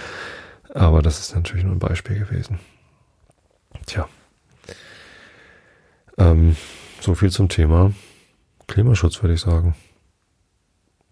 [0.74, 2.58] aber das ist natürlich nur ein Beispiel gewesen.
[3.86, 4.08] Tja.
[6.18, 6.56] Ähm,
[7.00, 7.92] so viel zum Thema
[8.66, 9.74] Klimaschutz, würde ich sagen.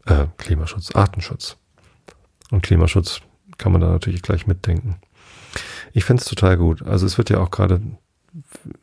[0.07, 1.57] Äh, Klimaschutz, Artenschutz.
[2.51, 3.21] Und Klimaschutz
[3.59, 4.97] kann man da natürlich gleich mitdenken.
[5.93, 6.83] Ich finde es total gut.
[6.83, 7.81] Also es wird ja auch gerade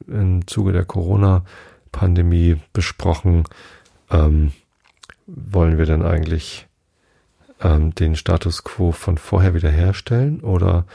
[0.07, 3.43] im Zuge der Corona-Pandemie besprochen,
[4.09, 4.53] ähm,
[5.33, 6.67] wollen wir denn eigentlich
[7.61, 10.85] ähm, den Status quo von vorher wiederherstellen oder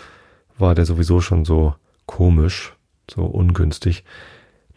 [0.58, 1.74] war der sowieso schon so
[2.06, 2.74] komisch,
[3.10, 4.04] so ungünstig,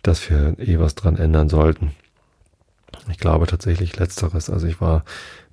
[0.01, 1.91] dass wir eh was dran ändern sollten.
[3.09, 4.49] Ich glaube tatsächlich letzteres.
[4.49, 5.03] Also ich war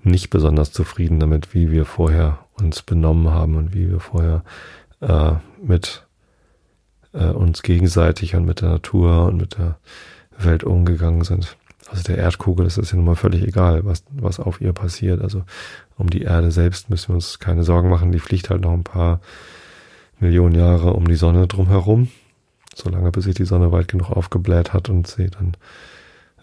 [0.03, 4.43] nicht besonders zufrieden damit, wie wir vorher uns benommen haben und wie wir vorher
[5.01, 6.07] äh, mit
[7.13, 9.79] äh, uns gegenseitig und mit der Natur und mit der
[10.39, 11.57] Welt umgegangen sind.
[11.89, 15.23] Also der Erdkugel ist es ja nun mal völlig egal, was, was auf ihr passiert.
[15.23, 15.45] Also
[15.97, 18.13] um die Erde selbst müssen wir uns keine Sorgen machen.
[18.13, 19.21] Die fliegt halt noch ein paar
[20.19, 22.09] Millionen Jahre um die Sonne drumherum
[22.77, 25.57] solange bis sich die Sonne weit genug aufgebläht hat und sie dann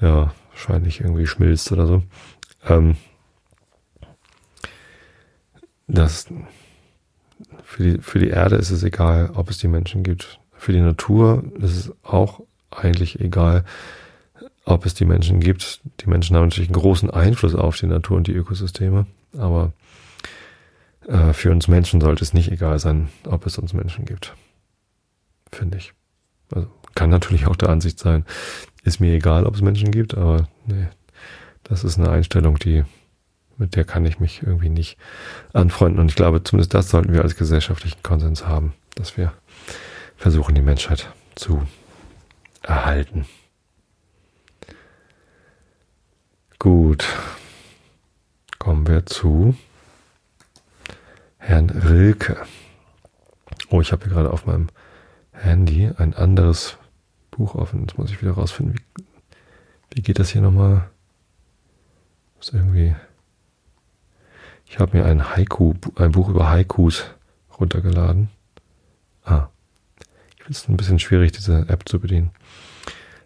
[0.02, 2.04] ja wahrscheinlich irgendwie schmilzt oder so.
[2.68, 2.98] Ähm,
[5.88, 6.28] das
[7.64, 10.40] für die, für die Erde ist es egal, ob es die Menschen gibt.
[10.54, 13.64] Für die Natur ist es auch eigentlich egal,
[14.66, 15.82] ob es die Menschen gibt.
[16.02, 19.06] Die Menschen haben natürlich einen großen Einfluss auf die Natur und die Ökosysteme,
[19.38, 19.74] aber
[21.08, 24.36] äh, für uns Menschen sollte es nicht egal sein, ob es uns Menschen gibt.
[25.52, 25.94] Finde ich.
[26.54, 28.26] Also kann natürlich auch der Ansicht sein,
[28.84, 30.88] ist mir egal, ob es Menschen gibt, aber nee,
[31.64, 32.84] das ist eine Einstellung, die,
[33.58, 34.98] mit der kann ich mich irgendwie nicht
[35.54, 36.00] anfreunden.
[36.00, 39.34] Und ich glaube, zumindest das sollten wir als gesellschaftlichen Konsens haben, dass wir
[40.18, 41.64] versuchen, die Menschheit zu
[42.62, 43.26] erhalten.
[46.64, 47.06] Gut.
[48.58, 49.54] Kommen wir zu
[51.38, 52.38] Herrn Rilke.
[53.70, 54.70] Oh, ich habe hier gerade auf meinem
[55.34, 56.78] Handy ein anderes
[57.32, 57.82] Buch offen.
[57.82, 59.04] Jetzt muss ich wieder rausfinden, wie,
[59.94, 60.90] wie geht das hier nochmal?
[62.40, 62.96] Ist irgendwie.
[64.66, 67.04] Ich habe mir ein Haiku, ein Buch über Haikus
[67.60, 68.30] runtergeladen.
[69.26, 69.50] Ah.
[70.38, 72.32] Ich finde es ein bisschen schwierig, diese App zu bedienen.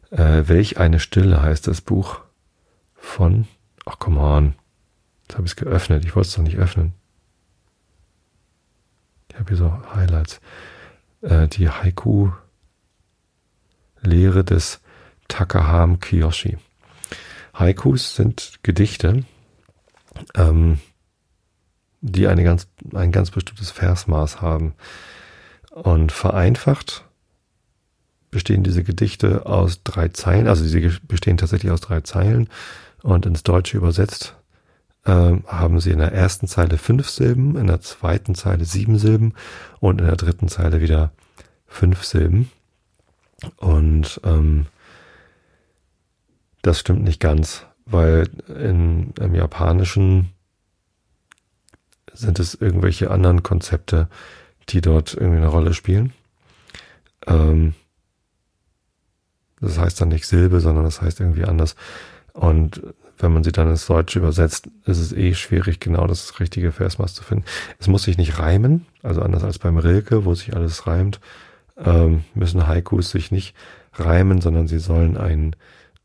[0.10, 2.22] Äh, welch eine Stille heißt das Buch
[3.08, 3.48] von.
[3.86, 4.56] Ach, come on.
[5.24, 6.06] Jetzt habe ich es geöffnet.
[6.06, 6.94] Ich wollte es doch nicht öffnen.
[9.30, 10.40] Ich habe hier so Highlights
[11.22, 12.34] äh, die Haiku-Lehre
[14.44, 14.82] des
[15.28, 16.58] Takaham Kiyoshi.
[17.54, 19.26] Haikus sind Gedichte,
[20.36, 20.80] ähm,
[22.02, 24.76] die eine ganz, ein ganz bestimmtes Versmaß haben.
[25.72, 27.06] Und vereinfacht
[28.32, 32.50] bestehen diese Gedichte aus drei Zeilen, also sie bestehen tatsächlich aus drei Zeilen
[33.04, 34.36] und ins Deutsche übersetzt
[35.08, 39.34] äh, haben sie in der ersten Zeile fünf Silben, in der zweiten Zeile sieben Silben
[39.80, 41.12] und in der dritten Zeile wieder
[41.66, 42.52] fünf Silben.
[43.58, 44.66] Und ähm,
[46.62, 50.34] das stimmt nicht ganz, weil in, im Japanischen
[52.14, 54.10] sind es irgendwelche anderen Konzepte,
[54.70, 56.14] die dort irgendwie eine Rolle spielen.
[57.28, 57.76] Ähm,
[59.62, 61.76] das heißt dann nicht Silbe, sondern das heißt irgendwie anders.
[62.38, 62.82] Und
[63.18, 67.16] wenn man sie dann ins Deutsche übersetzt, ist es eh schwierig, genau das richtige Versmaß
[67.16, 67.46] zu finden.
[67.80, 71.20] Es muss sich nicht reimen, also anders als beim Rilke, wo sich alles reimt,
[71.78, 73.56] ähm, müssen Haikus sich nicht
[73.94, 75.56] reimen, sondern sie sollen ein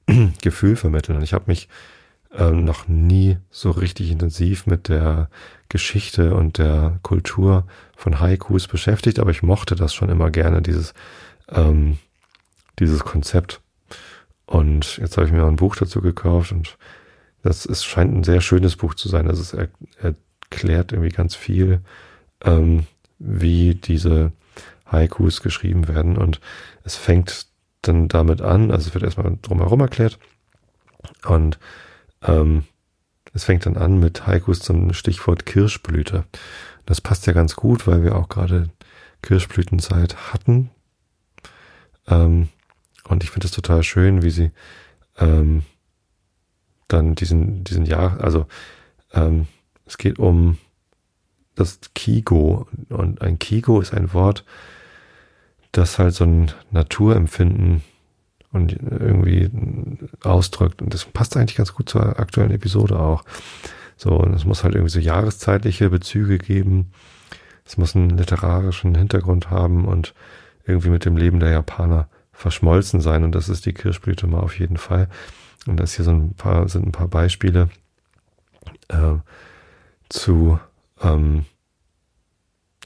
[0.42, 1.16] Gefühl vermitteln.
[1.16, 1.68] Und ich habe mich
[2.34, 5.28] ähm, noch nie so richtig intensiv mit der
[5.68, 10.94] Geschichte und der Kultur von Haikus beschäftigt, aber ich mochte das schon immer gerne, dieses,
[11.50, 11.98] ähm,
[12.78, 13.60] dieses Konzept.
[14.52, 16.76] Und jetzt habe ich mir ein Buch dazu gekauft und
[17.42, 19.26] das ist, scheint ein sehr schönes Buch zu sein.
[19.26, 21.80] Also es er, erklärt irgendwie ganz viel,
[22.44, 22.84] ähm,
[23.18, 24.32] wie diese
[24.84, 26.18] Haikus geschrieben werden.
[26.18, 26.42] Und
[26.84, 27.46] es fängt
[27.80, 30.18] dann damit an, also es wird erstmal drumherum erklärt.
[31.24, 31.58] Und
[32.20, 32.64] ähm,
[33.32, 36.24] es fängt dann an mit Haikus zum Stichwort Kirschblüte.
[36.84, 38.68] Das passt ja ganz gut, weil wir auch gerade
[39.22, 40.68] Kirschblütenzeit hatten.
[42.06, 42.50] Ähm,
[43.08, 44.50] und ich finde es total schön, wie sie
[45.18, 45.62] ähm,
[46.88, 48.46] dann diesen, diesen Jahr, also
[49.12, 49.46] ähm,
[49.86, 50.58] es geht um
[51.54, 52.66] das Kigo.
[52.88, 54.44] Und ein Kigo ist ein Wort,
[55.72, 57.82] das halt so ein Naturempfinden
[58.52, 59.50] und irgendwie
[60.22, 60.82] ausdrückt.
[60.82, 63.24] Und das passt eigentlich ganz gut zur aktuellen Episode auch.
[63.96, 66.90] So, und es muss halt irgendwie so jahreszeitliche Bezüge geben.
[67.64, 70.14] Es muss einen literarischen Hintergrund haben und
[70.66, 72.08] irgendwie mit dem Leben der Japaner
[72.42, 73.24] verschmolzen sein.
[73.24, 75.08] Und das ist die Kirschblüte mal auf jeden Fall.
[75.66, 77.70] Und das hier so ein paar, sind ein paar Beispiele
[78.88, 79.14] äh,
[80.08, 80.58] zu
[81.00, 81.46] ähm,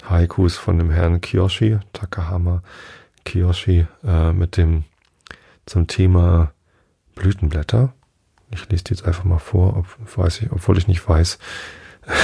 [0.09, 2.63] Haikus von dem Herrn Kiyoshi, Takahama
[3.25, 4.85] Kiyoshi, äh, mit dem
[5.65, 6.53] zum Thema
[7.15, 7.95] Blütenblätter.
[8.51, 9.87] Ich lese die jetzt einfach mal vor, ob,
[10.17, 11.39] weiß ich, obwohl ich nicht weiß,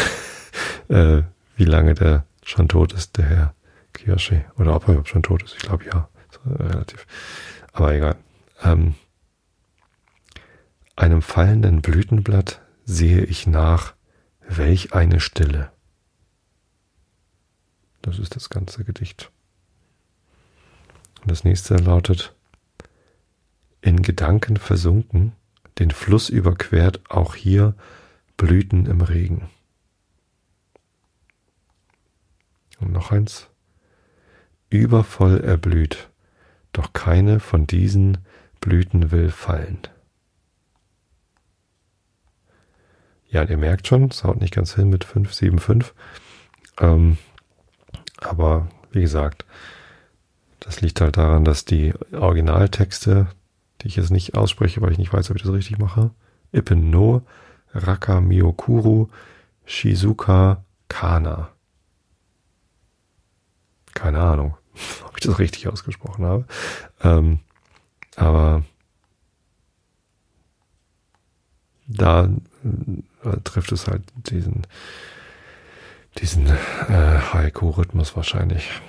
[0.89, 1.23] äh,
[1.57, 3.55] wie lange der schon tot ist, der Herr
[3.95, 4.45] Kiyoshi.
[4.59, 5.55] Oder ob er schon tot ist.
[5.57, 6.09] Ich glaube ja.
[6.45, 7.07] So, relativ.
[7.73, 8.17] Aber egal.
[8.63, 8.95] Ähm,
[10.97, 13.95] einem fallenden Blütenblatt sehe ich nach,
[14.41, 15.71] welch eine Stille.
[18.03, 19.31] Das ist das ganze Gedicht.
[21.23, 22.35] Und das nächste lautet,
[23.81, 25.33] in Gedanken versunken,
[25.79, 27.75] den Fluss überquert, auch hier
[28.37, 29.49] Blüten im Regen.
[32.81, 33.49] Und noch eins,
[34.69, 36.11] übervoll erblüht,
[36.73, 38.19] doch keine von diesen
[38.61, 39.79] Blüten will fallen.
[43.29, 45.95] Ja, und ihr merkt schon, es haut nicht ganz hin mit 5, 7, 5.
[46.81, 47.17] Ähm,
[48.19, 49.47] aber wie gesagt,
[50.61, 53.29] das liegt halt daran, dass die Originaltexte,
[53.81, 56.11] die ich jetzt nicht ausspreche, weil ich nicht weiß, ob ich das richtig mache,
[56.53, 57.23] Ippen no
[57.73, 59.09] Raka Miyokuru
[59.65, 61.49] Shizuka Kana.
[63.95, 64.57] Keine Ahnung,
[65.07, 66.47] ob ich das richtig ausgesprochen habe.
[67.03, 67.41] Ähm,
[68.17, 68.63] aber
[71.87, 72.29] da
[73.25, 74.67] äh, trifft es halt diesen
[76.19, 78.81] diesen äh, Haiku-Rhythmus wahrscheinlich.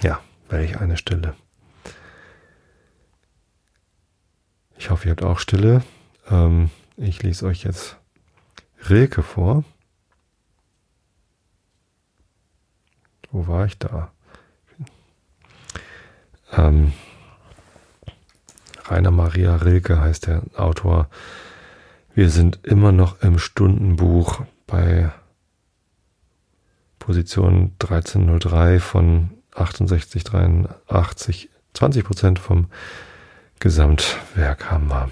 [0.00, 1.34] Ja, welch eine Stille.
[4.78, 5.82] Ich hoffe, ihr habt auch Stille.
[6.30, 7.96] Ähm, ich lese euch jetzt
[8.88, 9.64] Rilke vor.
[13.30, 14.10] Wo war ich da?
[16.56, 16.92] Ähm,
[18.86, 21.08] Rainer Maria Rilke heißt der Autor.
[22.14, 25.12] Wir sind immer noch im Stundenbuch bei
[26.98, 32.66] Position 1303 von 6883, 20 Prozent vom
[33.60, 35.10] Gesamtwerk haben wir.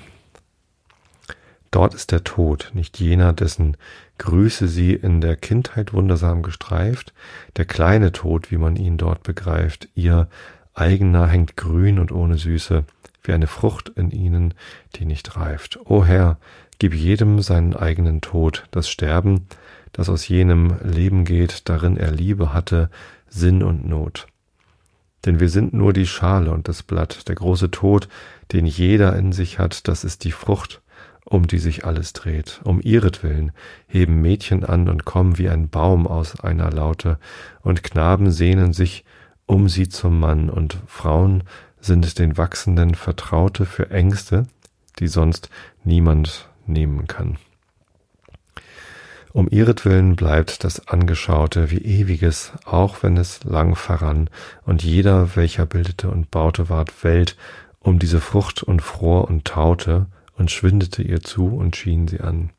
[1.71, 3.77] Dort ist der Tod, nicht jener, dessen
[4.19, 7.13] Grüße sie in der Kindheit wundersam gestreift,
[7.57, 10.29] der kleine Tod, wie man ihn dort begreift, ihr
[10.77, 12.85] eigener hängt grün und ohne Süße,
[13.23, 14.55] wie eine Frucht in ihnen,
[14.95, 15.79] die nicht reift.
[15.85, 16.39] O Herr,
[16.79, 19.47] gib jedem seinen eigenen Tod, das Sterben,
[19.93, 22.91] das aus jenem Leben geht, darin er Liebe hatte,
[23.29, 24.27] Sinn und Not.
[25.25, 28.09] Denn wir sind nur die Schale und das Blatt, der große Tod,
[28.53, 30.83] den jeder in sich hat, das ist die Frucht,
[31.25, 32.61] um die sich alles dreht.
[32.63, 33.51] Um ihretwillen
[33.89, 37.19] heben Mädchen an und kommen wie ein Baum aus einer Laute,
[37.63, 39.05] und Knaben sehnen sich
[39.47, 41.45] um sie zum Mann, und Frauen
[41.81, 44.47] sind den Wachsenden Vertraute für Ängste,
[44.99, 45.51] die sonst
[45.85, 47.39] niemand nehmen kann.
[49.33, 54.31] Um ihretwillen bleibt das Angeschaute wie ewiges, auch wenn es lang verrann,
[54.65, 57.37] und jeder, welcher bildete und baute, ward Welt
[57.79, 62.51] um diese Frucht und fror und taute und schwindete ihr zu und schien sie an.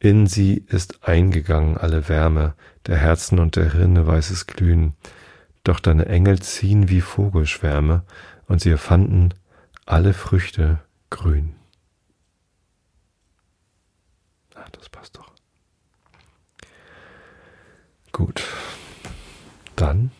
[0.00, 2.54] In sie ist eingegangen alle Wärme,
[2.86, 4.94] der Herzen und der Hirne weißes Glühen,
[5.68, 8.02] doch deine Engel ziehen wie Vogelschwärme,
[8.46, 9.34] und sie erfanden
[9.86, 11.54] alle Früchte grün.
[14.54, 15.30] Ah, das passt doch.
[18.12, 18.42] Gut.
[19.76, 20.10] Dann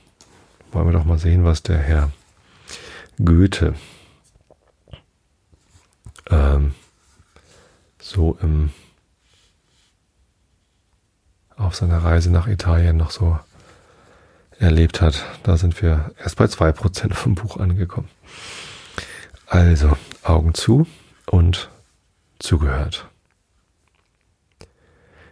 [0.70, 2.12] wollen wir doch mal sehen, was der Herr
[3.24, 3.74] Goethe
[6.30, 6.74] ähm,
[8.00, 8.70] so im,
[11.56, 13.38] auf seiner Reise nach Italien noch so
[14.58, 15.24] erlebt hat.
[15.42, 18.08] Da sind wir erst bei zwei Prozent vom Buch angekommen.
[19.46, 20.86] Also Augen zu
[21.26, 21.70] und
[22.38, 23.08] zugehört.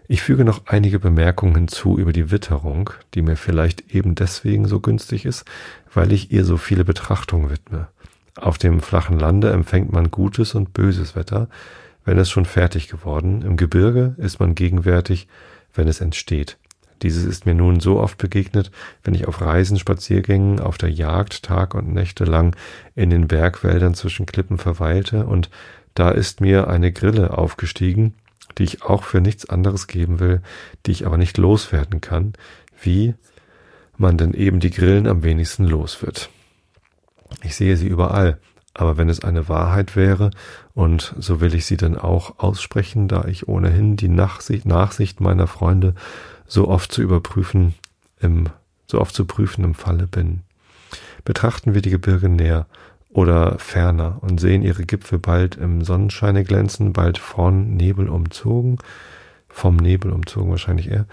[0.08, 4.78] Ich füge noch einige Bemerkungen hinzu über die Witterung, die mir vielleicht eben deswegen so
[4.80, 5.44] günstig ist,
[5.92, 7.88] weil ich ihr so viele Betrachtungen widme.
[8.36, 11.48] Auf dem flachen Lande empfängt man gutes und böses Wetter,
[12.04, 15.26] wenn es schon fertig geworden, im Gebirge ist man gegenwärtig,
[15.74, 16.56] wenn es entsteht.
[17.02, 18.70] Dieses ist mir nun so oft begegnet,
[19.04, 22.56] wenn ich auf Reisen, Spaziergängen, auf der Jagd Tag und Nächte lang
[22.94, 25.50] in den Bergwäldern zwischen Klippen verweilte, und
[25.94, 28.14] da ist mir eine Grille aufgestiegen,
[28.58, 30.40] die ich auch für nichts anderes geben will,
[30.86, 32.32] die ich aber nicht loswerden kann,
[32.80, 33.14] wie
[33.96, 36.30] man denn eben die Grillen am wenigsten los wird.
[37.42, 38.38] Ich sehe sie überall,
[38.74, 40.30] aber wenn es eine Wahrheit wäre,
[40.74, 45.46] und so will ich sie dann auch aussprechen, da ich ohnehin die Nachsicht, Nachsicht meiner
[45.46, 45.94] Freunde
[46.46, 47.74] so oft zu überprüfen,
[48.20, 48.48] im,
[48.86, 50.40] so oft zu prüfen im Falle bin.
[51.24, 52.66] Betrachten wir die Gebirge näher
[53.10, 58.78] oder ferner und sehen ihre Gipfel bald im Sonnenscheine glänzen, bald von Nebel umzogen,
[59.48, 61.06] vom Nebel umzogen wahrscheinlich eher,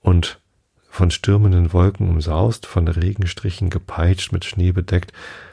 [0.00, 0.40] und
[0.88, 5.12] von stürmenden Wolken umsaust, von Regenstrichen gepeitscht, mit Schnee bedeckt,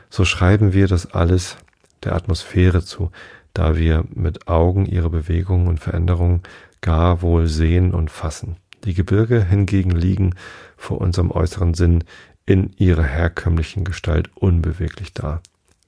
[0.09, 1.57] so schreiben wir das alles
[2.03, 3.11] der Atmosphäre zu,
[3.53, 6.43] da wir mit Augen ihre Bewegungen und Veränderungen
[6.81, 8.57] gar wohl sehen und fassen.
[8.85, 10.35] Die Gebirge hingegen liegen
[10.77, 12.03] vor unserem äußeren Sinn
[12.45, 15.41] in ihrer herkömmlichen Gestalt unbeweglich da.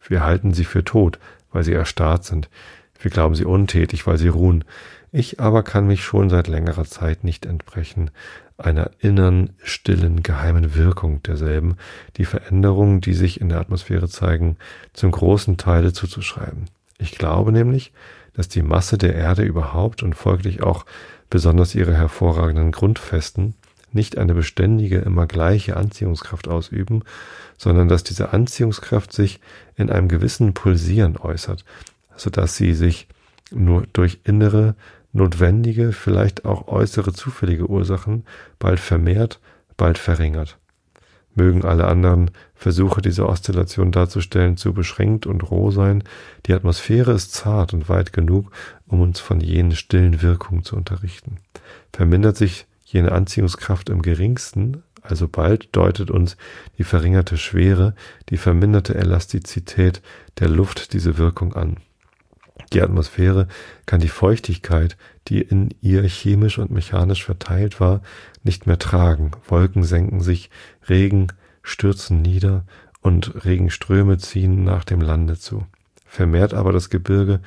[0.08, 1.20] Wir halten sie für tot,
[1.52, 2.50] weil sie erstarrt sind.
[3.00, 4.64] Wir glauben sie untätig, weil sie ruhen.
[5.12, 8.12] Ich aber kann mich schon seit längerer Zeit nicht entbrechen
[8.58, 11.78] einer innern, stillen, geheimen Wirkung derselben,
[12.18, 14.58] die Veränderungen, die sich in der Atmosphäre zeigen,
[14.93, 16.66] zum großen Teile zuzuschreiben.
[16.98, 17.91] Ich glaube nämlich,
[18.34, 20.86] dass die Masse der Erde überhaupt und folglich auch
[21.30, 23.55] besonders ihre hervorragenden Grundfesten
[23.91, 27.03] nicht eine beständige, immer gleiche Anziehungskraft ausüben,
[27.57, 29.39] sondern dass diese Anziehungskraft sich
[29.75, 31.65] in einem gewissen Pulsieren äußert,
[32.15, 33.07] so dass sie sich
[33.51, 34.75] nur durch innere,
[35.13, 38.25] notwendige, vielleicht auch äußere zufällige Ursachen
[38.59, 39.39] bald vermehrt,
[39.78, 40.57] bald verringert.
[41.38, 46.03] Mögen alle anderen Versuche, diese Oszillation darzustellen, zu beschränkt und roh sein,
[46.45, 48.51] die Atmosphäre ist zart und weit genug,
[48.88, 51.38] um uns von jenen stillen Wirkungen zu unterrichten.
[51.93, 56.38] Vermindert sich jene Anziehungskraft im geringsten, also bald deutet uns
[56.77, 57.93] die verringerte Schwere,
[58.29, 60.01] die verminderte Elastizität
[60.39, 61.77] der Luft diese Wirkung an.
[62.73, 63.47] Die Atmosphäre
[63.85, 68.01] kann die Feuchtigkeit, die in ihr chemisch und mechanisch verteilt war,
[68.48, 69.32] nicht mehr tragen.
[69.48, 70.50] Wolken senken sich,
[70.89, 71.28] Regen
[71.62, 72.64] stürzen nieder
[73.02, 75.68] und Regenströme ziehen nach dem Lande zu.
[76.06, 77.41] Vermehrt aber das Gebirge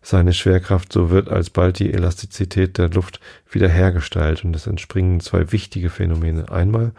[0.00, 5.90] seine Schwerkraft, so wird alsbald die Elastizität der Luft wiederhergestellt und es entspringen zwei wichtige
[5.90, 6.50] Phänomene.
[6.50, 6.92] Einmal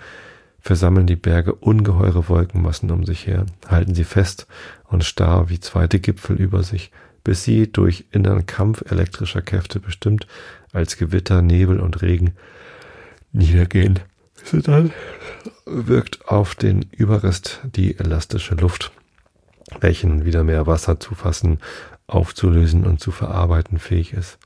[0.60, 4.48] versammeln die Berge ungeheure Wolkenmassen um sich her, halten sie fest
[4.86, 6.92] und starr wie zweite Gipfel über sich,
[7.24, 10.26] bis sie durch inneren Kampf elektrischer Kräfte bestimmt
[10.74, 12.34] als Gewitter, Nebel und Regen
[13.36, 14.00] niedergehen.
[14.52, 14.92] Dann
[15.66, 18.92] wirkt auf den Überrest die elastische Luft,
[19.80, 21.60] welchen wieder mehr Wasser zu fassen,
[22.08, 24.38] aufzulösen und zu verarbeiten fähig ist.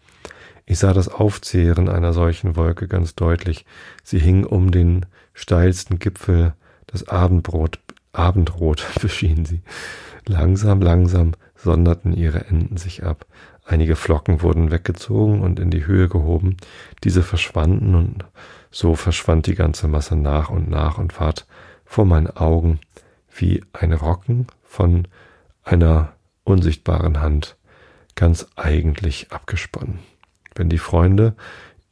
[0.65, 3.65] Ich sah das Aufzehren einer solchen Wolke ganz deutlich.
[4.03, 6.53] Sie hing um den steilsten Gipfel,
[6.87, 7.79] das Abendbrot,
[8.13, 9.61] Abendrot beschien sie.
[10.27, 13.25] Langsam, langsam sonderten ihre Enden sich ab.
[13.65, 16.57] Einige Flocken wurden weggezogen und in die Höhe gehoben.
[17.03, 18.25] Diese verschwanden und
[18.71, 21.45] so verschwand die ganze Masse nach und nach und ward
[21.85, 22.79] vor meinen Augen
[23.35, 25.07] wie ein Rocken von
[25.63, 26.13] einer
[26.43, 27.57] unsichtbaren Hand
[28.15, 29.99] ganz eigentlich abgesponnen.
[30.55, 31.35] Wenn die Freunde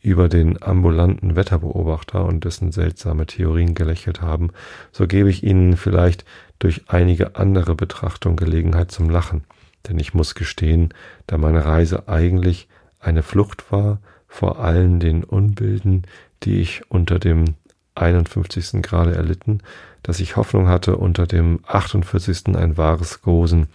[0.01, 4.51] über den ambulanten Wetterbeobachter und dessen seltsame Theorien gelächelt haben,
[4.91, 6.25] so gebe ich ihnen vielleicht
[6.59, 9.43] durch einige andere Betrachtung Gelegenheit zum Lachen
[9.87, 10.93] denn ich muss gestehen,
[11.27, 12.67] da meine Reise eigentlich
[12.99, 16.03] eine Flucht war vor allen den Unbilden,
[16.43, 17.55] die ich unter dem
[17.95, 18.81] 51.
[18.81, 19.61] Grade erlitten,
[20.03, 22.55] dass ich Hoffnung hatte, unter dem 48.
[22.55, 23.67] ein wahres Gosen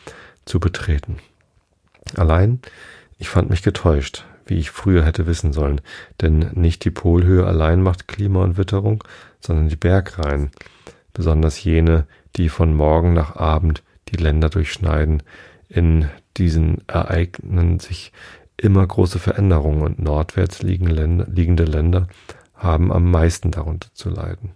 [0.45, 1.19] zu betreten.
[2.17, 2.61] Allein,
[3.19, 5.81] ich fand mich getäuscht, wie ich früher hätte wissen sollen,
[6.21, 9.05] denn nicht die Polhöhe allein macht Klima und Witterung,
[9.41, 10.51] sondern die Bergreihen,
[11.13, 12.07] besonders jene,
[12.37, 15.23] die von Morgen nach Abend die Länder durchschneiden,
[15.69, 18.13] in diesen ereignen sich
[18.57, 22.09] immer große Veränderungen und nordwärts liegende Länder
[22.63, 24.51] haben am meisten darunter zu leiden.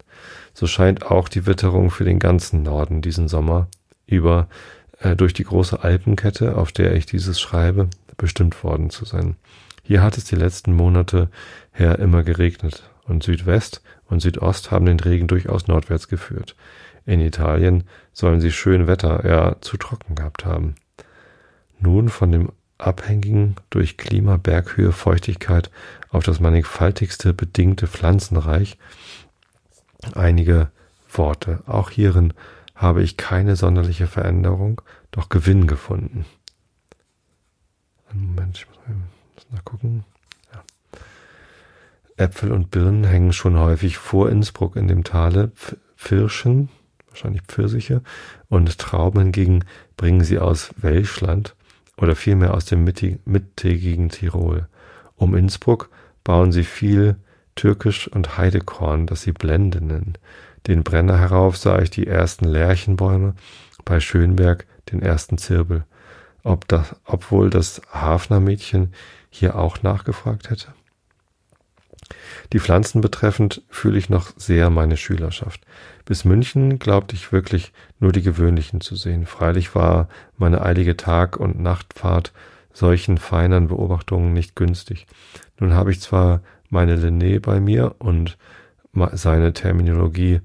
[0.54, 3.68] So scheint auch die Witterung für den ganzen Norden diesen Sommer
[4.06, 4.48] über
[5.00, 9.36] äh, durch die große Alpenkette, auf der ich dieses schreibe, bestimmt worden zu sein.
[9.82, 11.28] Hier hat es die letzten Monate
[11.72, 16.56] her immer geregnet und Südwest und Südost haben den Regen durchaus nordwärts geführt.
[17.04, 20.74] In Italien sollen sie schön Wetter, ja zu trocken gehabt haben.
[21.78, 22.48] Nun von dem
[22.78, 25.70] abhängigen durch Klima, Berghöhe, Feuchtigkeit
[26.10, 28.78] auf das mannigfaltigste bedingte Pflanzenreich
[30.14, 30.70] einige
[31.10, 31.62] Worte.
[31.66, 32.32] Auch hierin
[32.74, 36.26] habe ich keine sonderliche Veränderung, doch Gewinn gefunden.
[38.12, 40.04] Moment, ich muss nachgucken.
[40.52, 40.62] Ja.
[42.16, 45.52] Äpfel und Birnen hängen schon häufig vor Innsbruck in dem Tale.
[45.96, 46.70] Pfirschen,
[47.08, 48.02] wahrscheinlich Pfirsiche,
[48.48, 49.64] und Trauben hingegen
[49.96, 51.54] bringen sie aus Welschland
[51.96, 54.68] oder vielmehr aus dem mittägigen Tirol.
[55.16, 55.88] Um Innsbruck
[56.24, 57.16] bauen sie viel
[57.54, 60.18] Türkisch und Heidekorn, das sie Blende nennen.
[60.66, 63.34] Den Brenner herauf sah ich die ersten Lärchenbäume,
[63.84, 65.84] bei Schönberg den ersten Zirbel.
[66.42, 68.92] Ob das, obwohl das Hafnermädchen
[69.30, 70.74] hier auch nachgefragt hätte?
[72.52, 75.60] Die Pflanzen betreffend fühle ich noch sehr meine Schülerschaft.
[76.04, 79.26] Bis München glaubte ich wirklich nur die gewöhnlichen zu sehen.
[79.26, 82.32] Freilich war meine eilige Tag- und Nachtfahrt
[82.72, 85.06] solchen feineren Beobachtungen nicht günstig.
[85.58, 88.36] Nun habe ich zwar meine Linné bei mir und
[89.12, 90.40] seine Terminologie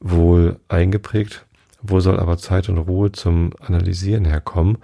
[0.00, 1.46] wohl eingeprägt,
[1.82, 4.78] wo soll aber Zeit und Ruhe zum Analysieren herkommen,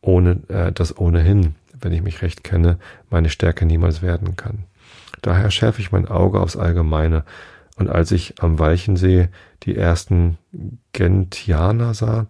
[0.00, 2.78] ohne äh, das ohnehin, wenn ich mich recht kenne,
[3.10, 4.64] meine Stärke niemals werden kann.
[5.22, 7.24] Daher schärfe ich mein Auge aufs Allgemeine,
[7.76, 9.28] und als ich am Walchensee
[9.62, 10.36] die ersten
[10.92, 12.26] Gentianer sah,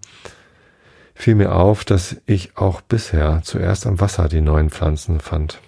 [1.14, 5.60] fiel mir auf, dass ich auch bisher zuerst am Wasser die neuen Pflanzen fand.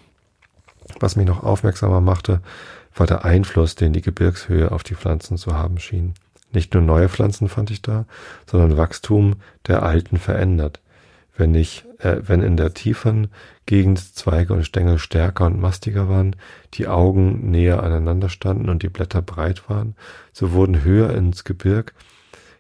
[1.01, 2.41] Was mich noch aufmerksamer machte,
[2.95, 6.15] war der Einfluss, den die Gebirgshöhe auf die Pflanzen zu haben schien.
[6.53, 8.05] Nicht nur neue Pflanzen fand ich da,
[8.47, 10.81] sondern Wachstum der alten verändert.
[11.37, 13.29] Wenn ich, äh, wenn in der tiefen
[13.67, 16.37] Gegend Zweige und Stängel stärker und mastiger waren,
[16.75, 19.97] die Augen näher aneinander standen und die Blätter breit waren,
[20.33, 21.95] so wurden höher ins Gebirg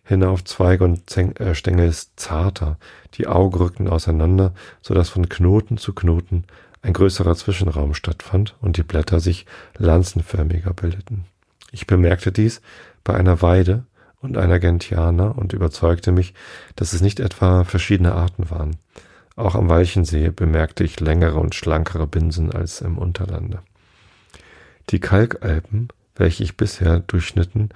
[0.04, 2.78] hinauf Zweige und äh, Stängel zarter,
[3.14, 4.52] die Augen rückten auseinander,
[4.82, 6.44] so dass von Knoten zu Knoten
[6.82, 9.46] ein größerer Zwischenraum stattfand und die Blätter sich
[9.78, 11.24] lanzenförmiger bildeten.
[11.72, 12.60] Ich bemerkte dies
[13.02, 13.84] bei einer Weide
[14.24, 16.32] und einer Gentianer und überzeugte mich,
[16.76, 18.76] dass es nicht etwa verschiedene Arten waren.
[19.36, 23.60] Auch am Walchensee bemerkte ich längere und schlankere Binsen als im Unterlande.
[24.88, 27.68] Die Kalkalpen, welche ich bisher durchschnitten,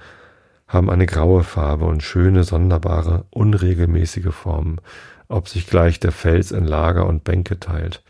[0.67, 4.81] haben eine graue Farbe und schöne, sonderbare, unregelmäßige Formen,
[5.27, 8.01] ob sich gleich der Fels in Lager und Bänke teilt.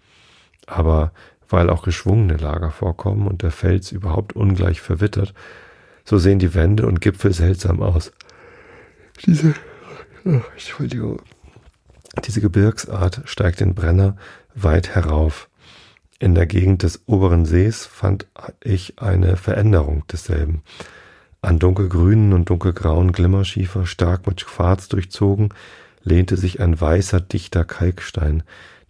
[0.66, 1.12] Aber
[1.50, 5.34] weil auch geschwungene Lager vorkommen und der Fels überhaupt ungleich verwittert,
[6.06, 8.12] so sehen die Wände und Gipfel seltsam aus.
[9.26, 9.54] Diese,
[10.26, 11.22] oh, Entschuldigung,
[12.26, 14.16] diese Gebirgsart steigt den Brenner
[14.56, 15.50] weit herauf.
[16.20, 18.28] In der Gegend des oberen Sees fand
[18.62, 20.64] ich eine Veränderung desselben.
[21.42, 25.54] An dunkelgrünen und dunkelgrauen Glimmerschiefer, stark mit Quarz durchzogen,
[26.04, 28.44] lehnte sich ein weißer, dichter Kalkstein,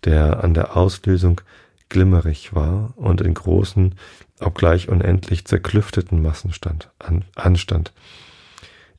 [0.06, 1.42] der an der Auslösung
[1.90, 3.96] glimmerig war und in großen,
[4.40, 7.92] obgleich unendlich zerklüfteten Massen stand, an, anstand.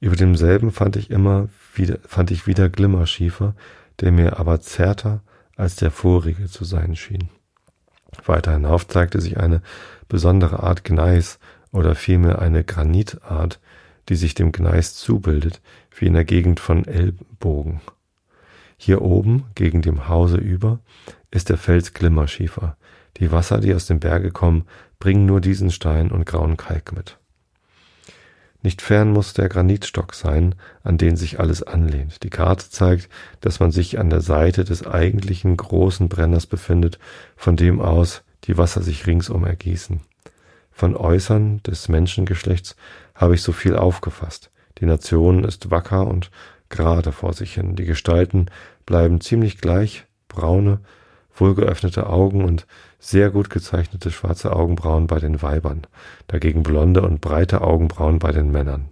[0.01, 3.55] Über demselben fand ich immer wieder, fand ich wieder Glimmerschiefer,
[4.01, 5.22] der mir aber zärter
[5.57, 7.28] als der vorige zu sein schien.
[8.24, 9.62] Weiter hinauf zeigte sich eine
[10.09, 11.38] besondere Art Gneis
[11.70, 13.61] oder vielmehr eine Granitart,
[14.09, 15.61] die sich dem Gneis zubildet,
[15.94, 17.80] wie in der Gegend von Ellbogen.
[18.76, 20.80] Hier oben, gegen dem Hause über,
[21.30, 22.76] ist der Fels Glimmerschiefer.
[23.18, 24.64] Die Wasser, die aus dem Berge kommen,
[24.98, 27.20] bringen nur diesen Stein und grauen Kalk mit.
[28.63, 32.23] Nicht fern muss der Granitstock sein, an den sich alles anlehnt.
[32.23, 33.09] Die Karte zeigt,
[33.41, 36.99] dass man sich an der Seite des eigentlichen großen Brenners befindet,
[37.37, 40.01] von dem aus die Wasser sich ringsum ergießen.
[40.71, 42.77] Von Äußern des Menschengeschlechts
[43.15, 44.51] habe ich so viel aufgefasst.
[44.79, 46.31] Die Nation ist wacker und
[46.69, 47.77] gerade vor sich hin.
[47.77, 48.47] Die Gestalten
[48.87, 50.81] bleiben ziemlich gleich, braune,
[51.41, 52.66] wohlgeöffnete Augen und
[52.99, 55.86] sehr gut gezeichnete schwarze Augenbrauen bei den Weibern,
[56.26, 58.88] dagegen blonde und breite Augenbrauen bei den Männern.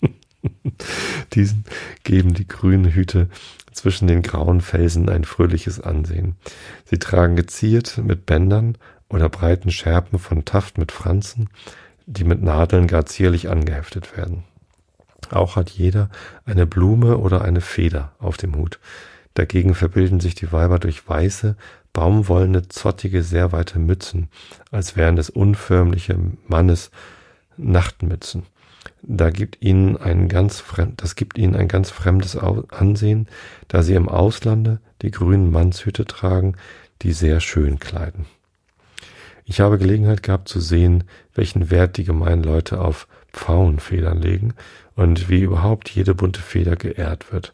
[1.32, 1.64] Diesen
[2.02, 3.28] geben die grünen Hüte
[3.72, 6.36] zwischen den grauen Felsen ein fröhliches Ansehen.
[6.84, 8.76] Sie tragen geziert mit Bändern
[9.08, 11.48] oder breiten Schärpen von Taft mit Franzen,
[12.06, 14.44] die mit Nadeln gar zierlich angeheftet werden.
[15.30, 16.10] Auch hat jeder
[16.44, 18.78] eine Blume oder eine Feder auf dem Hut.
[19.34, 21.56] Dagegen verbilden sich die Weiber durch weiße,
[21.92, 24.28] baumwollene, zottige, sehr weite Mützen,
[24.70, 26.90] als wären es unförmliche Mannes
[27.56, 28.44] Nachtmützen.
[29.02, 33.28] Da gibt ihnen ein ganz fremd, das gibt ihnen ein ganz fremdes Ansehen,
[33.68, 36.56] da sie im Auslande die grünen Mannshüte tragen,
[37.02, 38.26] die sehr schön kleiden.
[39.44, 41.04] Ich habe Gelegenheit gehabt zu sehen,
[41.34, 44.54] welchen Wert die gemeinen Leute auf Pfauenfedern legen
[44.96, 47.52] und wie überhaupt jede bunte Feder geehrt wird.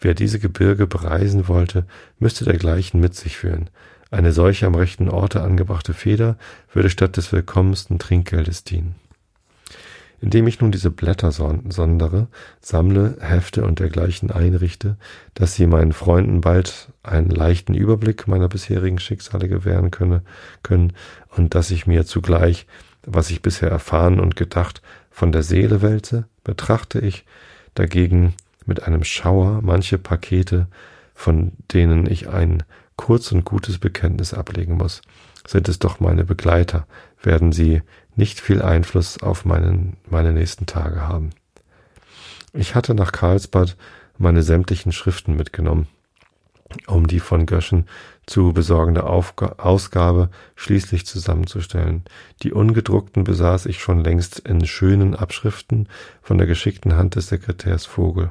[0.00, 1.84] Wer diese Gebirge bereisen wollte,
[2.18, 3.68] müsste dergleichen mit sich führen.
[4.10, 6.36] Eine solche am rechten Orte angebrachte Feder
[6.72, 8.94] würde statt des willkommensten Trinkgeldes dienen.
[10.22, 12.28] Indem ich nun diese Blätter sondere,
[12.60, 14.96] sammle, hefte und dergleichen einrichte,
[15.34, 20.22] dass sie meinen Freunden bald einen leichten Überblick meiner bisherigen Schicksale gewähren könne,
[20.62, 20.92] können
[21.36, 22.66] und dass ich mir zugleich,
[23.06, 27.24] was ich bisher erfahren und gedacht, von der Seele wälze, betrachte ich
[27.74, 28.34] dagegen
[28.70, 30.68] mit einem Schauer manche Pakete,
[31.12, 32.62] von denen ich ein
[32.96, 35.02] kurz und gutes Bekenntnis ablegen muss.
[35.46, 36.86] Sind es doch meine Begleiter,
[37.20, 37.82] werden sie
[38.14, 41.30] nicht viel Einfluss auf meinen, meine nächsten Tage haben.
[42.52, 43.76] Ich hatte nach Karlsbad
[44.18, 45.88] meine sämtlichen Schriften mitgenommen,
[46.86, 47.86] um die von Göschen
[48.26, 52.04] zu besorgende Aufga Ausgabe schließlich zusammenzustellen.
[52.42, 55.88] Die ungedruckten besaß ich schon längst in schönen Abschriften
[56.22, 58.30] von der geschickten Hand des Sekretärs Vogel.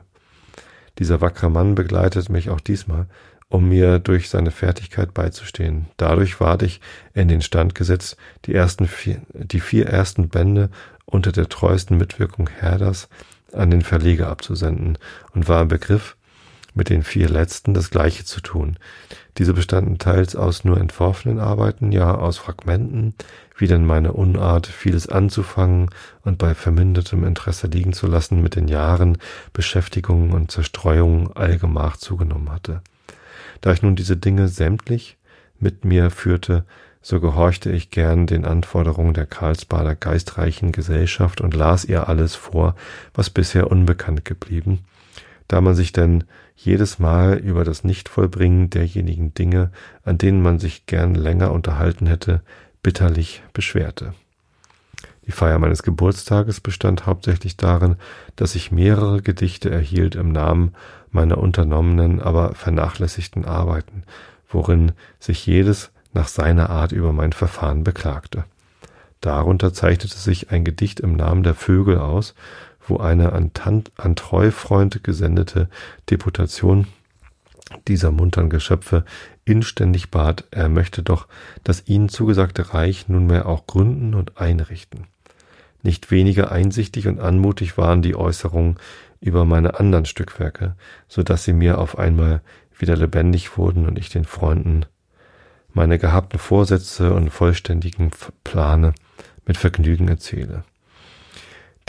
[0.98, 3.08] Dieser wackere Mann begleitet mich auch diesmal,
[3.50, 5.88] um mir durch seine Fertigkeit beizustehen.
[5.98, 6.82] Dadurch ward ich
[7.14, 10.70] in den Stand gesetzt, die ersten vier, die vier ersten Bände
[11.06, 13.10] unter der treuesten Mitwirkung Herders
[13.52, 14.98] an den Verleger abzusenden
[15.34, 16.16] und war im Begriff,
[16.76, 18.78] mit den vier letzten das gleiche zu tun.
[19.38, 23.16] Diese bestanden teils aus nur entworfenen Arbeiten, ja aus Fragmenten,
[23.60, 25.90] wie denn meine Unart, vieles anzufangen
[26.24, 29.18] und bei vermindertem Interesse liegen zu lassen, mit den Jahren
[29.54, 32.82] Beschäftigung und Zerstreuung allgemach zugenommen hatte.
[33.62, 35.18] Da ich nun diese Dinge sämtlich
[35.60, 36.64] mit mir führte,
[37.02, 42.76] so gehorchte ich gern den Anforderungen der Karlsbader geistreichen Gesellschaft und las ihr alles vor,
[43.14, 44.80] was bisher unbekannt geblieben,
[45.48, 49.72] da man sich denn jedes Mal über das Nichtvollbringen derjenigen Dinge,
[50.04, 52.42] an denen man sich gern länger unterhalten hätte,
[52.84, 54.14] bitterlich beschwerte.
[55.26, 57.98] Die Feier meines Geburtstages bestand hauptsächlich darin,
[58.36, 60.74] dass ich mehrere Gedichte erhielt im Namen
[61.12, 64.04] meiner unternommenen, aber vernachlässigten Arbeiten,
[64.50, 68.46] worin sich jedes nach seiner Art über mein Verfahren beklagte.
[69.22, 72.34] Darunter zeichnete sich ein Gedicht im Namen der Vögel aus,
[72.88, 73.52] wo eine an,
[73.98, 75.70] an Treufreund gesendete
[76.10, 76.88] Deputation
[77.88, 79.06] dieser muntern Geschöpfe
[79.46, 81.28] inständig bat, er möchte doch
[81.64, 85.08] das ihnen zugesagte Reich nunmehr auch gründen und einrichten.
[85.82, 88.78] Nicht weniger einsichtig und anmutig waren die Äußerungen
[89.22, 90.76] über meine anderen Stückwerke,
[91.08, 92.42] so dass sie mir auf einmal
[92.78, 94.86] wieder lebendig wurden und ich den Freunden
[95.74, 98.12] meine gehabten Vorsätze und vollständigen
[98.44, 98.94] Plane
[99.46, 100.64] mit Vergnügen erzähle.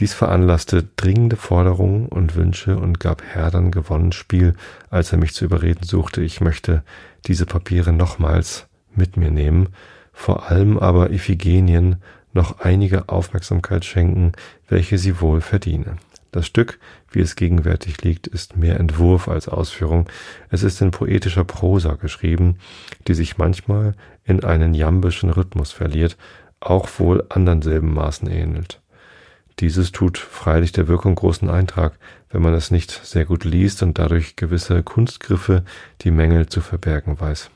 [0.01, 4.55] Dies veranlasste dringende Forderungen und Wünsche und gab Herdern gewonnen Spiel,
[4.89, 6.83] als er mich zu überreden suchte, ich möchte
[7.27, 9.69] diese Papiere nochmals mit mir nehmen,
[10.15, 11.97] vor allem aber Iphigenien
[12.33, 14.33] noch einige Aufmerksamkeit schenken,
[14.69, 15.97] welche sie wohl verdiene.
[16.33, 16.79] Das Stück,
[17.11, 20.09] wie es gegenwärtig liegt, ist mehr Entwurf als Ausführung.
[20.49, 22.57] Es ist in poetischer Prosa geschrieben,
[23.07, 23.95] die sich manchmal
[24.25, 26.17] in einen jambischen Rhythmus verliert,
[26.59, 28.81] auch wohl anderen Silbenmaßen ähnelt.
[29.61, 31.99] Dieses tut freilich der Wirkung großen Eintrag,
[32.31, 35.65] wenn man es nicht sehr gut liest und dadurch gewisse Kunstgriffe,
[36.01, 37.51] die Mängel zu verbergen weiß.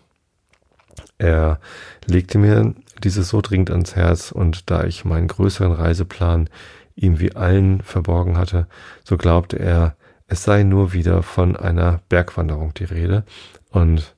[1.17, 1.59] Er
[2.05, 6.51] legte mir dieses so dringend ans Herz und da ich meinen größeren Reiseplan
[6.95, 8.67] ihm wie allen verborgen hatte,
[9.03, 9.97] so glaubte er,
[10.27, 13.25] es sei nur wieder von einer Bergwanderung die Rede
[13.71, 14.15] und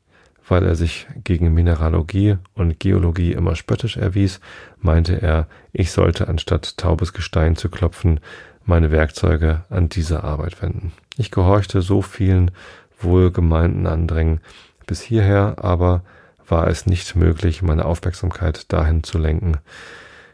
[0.49, 4.41] weil er sich gegen Mineralogie und Geologie immer spöttisch erwies,
[4.87, 8.21] meinte er, ich sollte anstatt taubes Gestein zu klopfen,
[8.65, 10.93] meine Werkzeuge an diese Arbeit wenden.
[11.19, 12.51] Ich gehorchte so vielen
[12.99, 14.41] wohlgemeinten Andrängen
[14.87, 16.03] bis hierher, aber
[16.49, 19.59] war es nicht möglich, meine Aufmerksamkeit dahin zu lenken.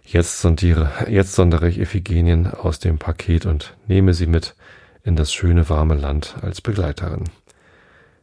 [0.05, 4.55] Jetzt sondiere, jetzt sondere ich Iphigenien aus dem Paket und nehme sie mit
[5.05, 7.25] in das schöne warme Land als Begleiterin.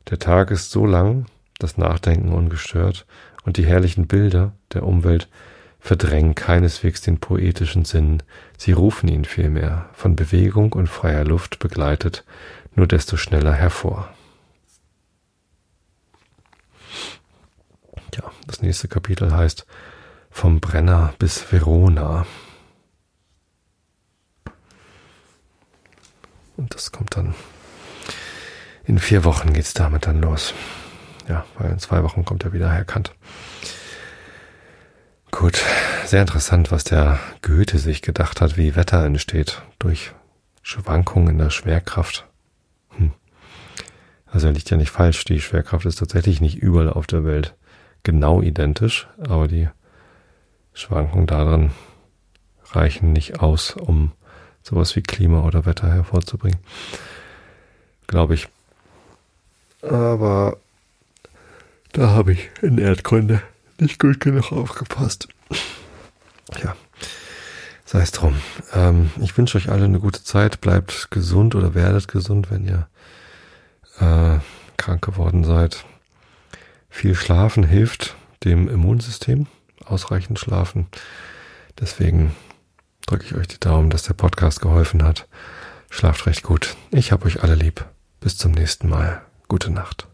[0.09, 1.25] Der Tag ist so lang,
[1.57, 3.05] das Nachdenken ungestört
[3.43, 5.27] und die herrlichen Bilder der Umwelt
[5.79, 8.21] verdrängen keineswegs den poetischen Sinn,
[8.57, 12.25] sie rufen ihn vielmehr, von Bewegung und freier Luft begleitet,
[12.75, 14.13] nur desto schneller hervor.
[18.15, 19.65] Ja, das nächste Kapitel heißt
[20.29, 22.25] Vom Brenner bis Verona.
[26.57, 27.33] Und das kommt dann
[28.89, 30.55] in vier Wochen geht's damit dann los.
[31.27, 33.13] Ja, weil in zwei Wochen kommt er wieder herkannt.
[35.31, 35.63] Gut,
[36.05, 40.11] sehr interessant, was der Goethe sich gedacht hat, wie Wetter entsteht durch
[40.61, 42.27] Schwankungen in der Schwerkraft.
[42.97, 43.11] Hm.
[44.25, 45.23] Also er liegt ja nicht falsch.
[45.25, 47.55] Die Schwerkraft ist tatsächlich nicht überall auf der Welt
[48.03, 49.69] genau identisch, aber die
[50.73, 51.71] Schwankungen darin
[52.71, 54.11] reichen nicht aus, um
[54.61, 56.59] sowas wie Klima oder Wetter hervorzubringen.
[58.07, 58.47] Glaube ich.
[59.81, 60.57] Aber
[61.93, 63.41] da habe ich in Erdkunde
[63.81, 65.27] nicht gut genug aufgepasst.
[66.63, 66.75] Ja,
[67.85, 68.35] sei es drum.
[68.73, 70.61] Ähm, ich wünsche euch alle eine gute Zeit.
[70.61, 72.87] Bleibt gesund oder werdet gesund, wenn ihr
[73.99, 74.39] äh,
[74.77, 75.85] krank geworden seid.
[76.89, 79.47] Viel Schlafen hilft dem Immunsystem.
[79.85, 80.87] Ausreichend schlafen.
[81.79, 82.35] Deswegen
[83.05, 85.27] drücke ich euch die Daumen, dass der Podcast geholfen hat.
[85.89, 86.75] Schlaft recht gut.
[86.91, 87.85] Ich hab euch alle lieb.
[88.19, 89.21] Bis zum nächsten Mal.
[89.47, 90.08] Gute Nacht.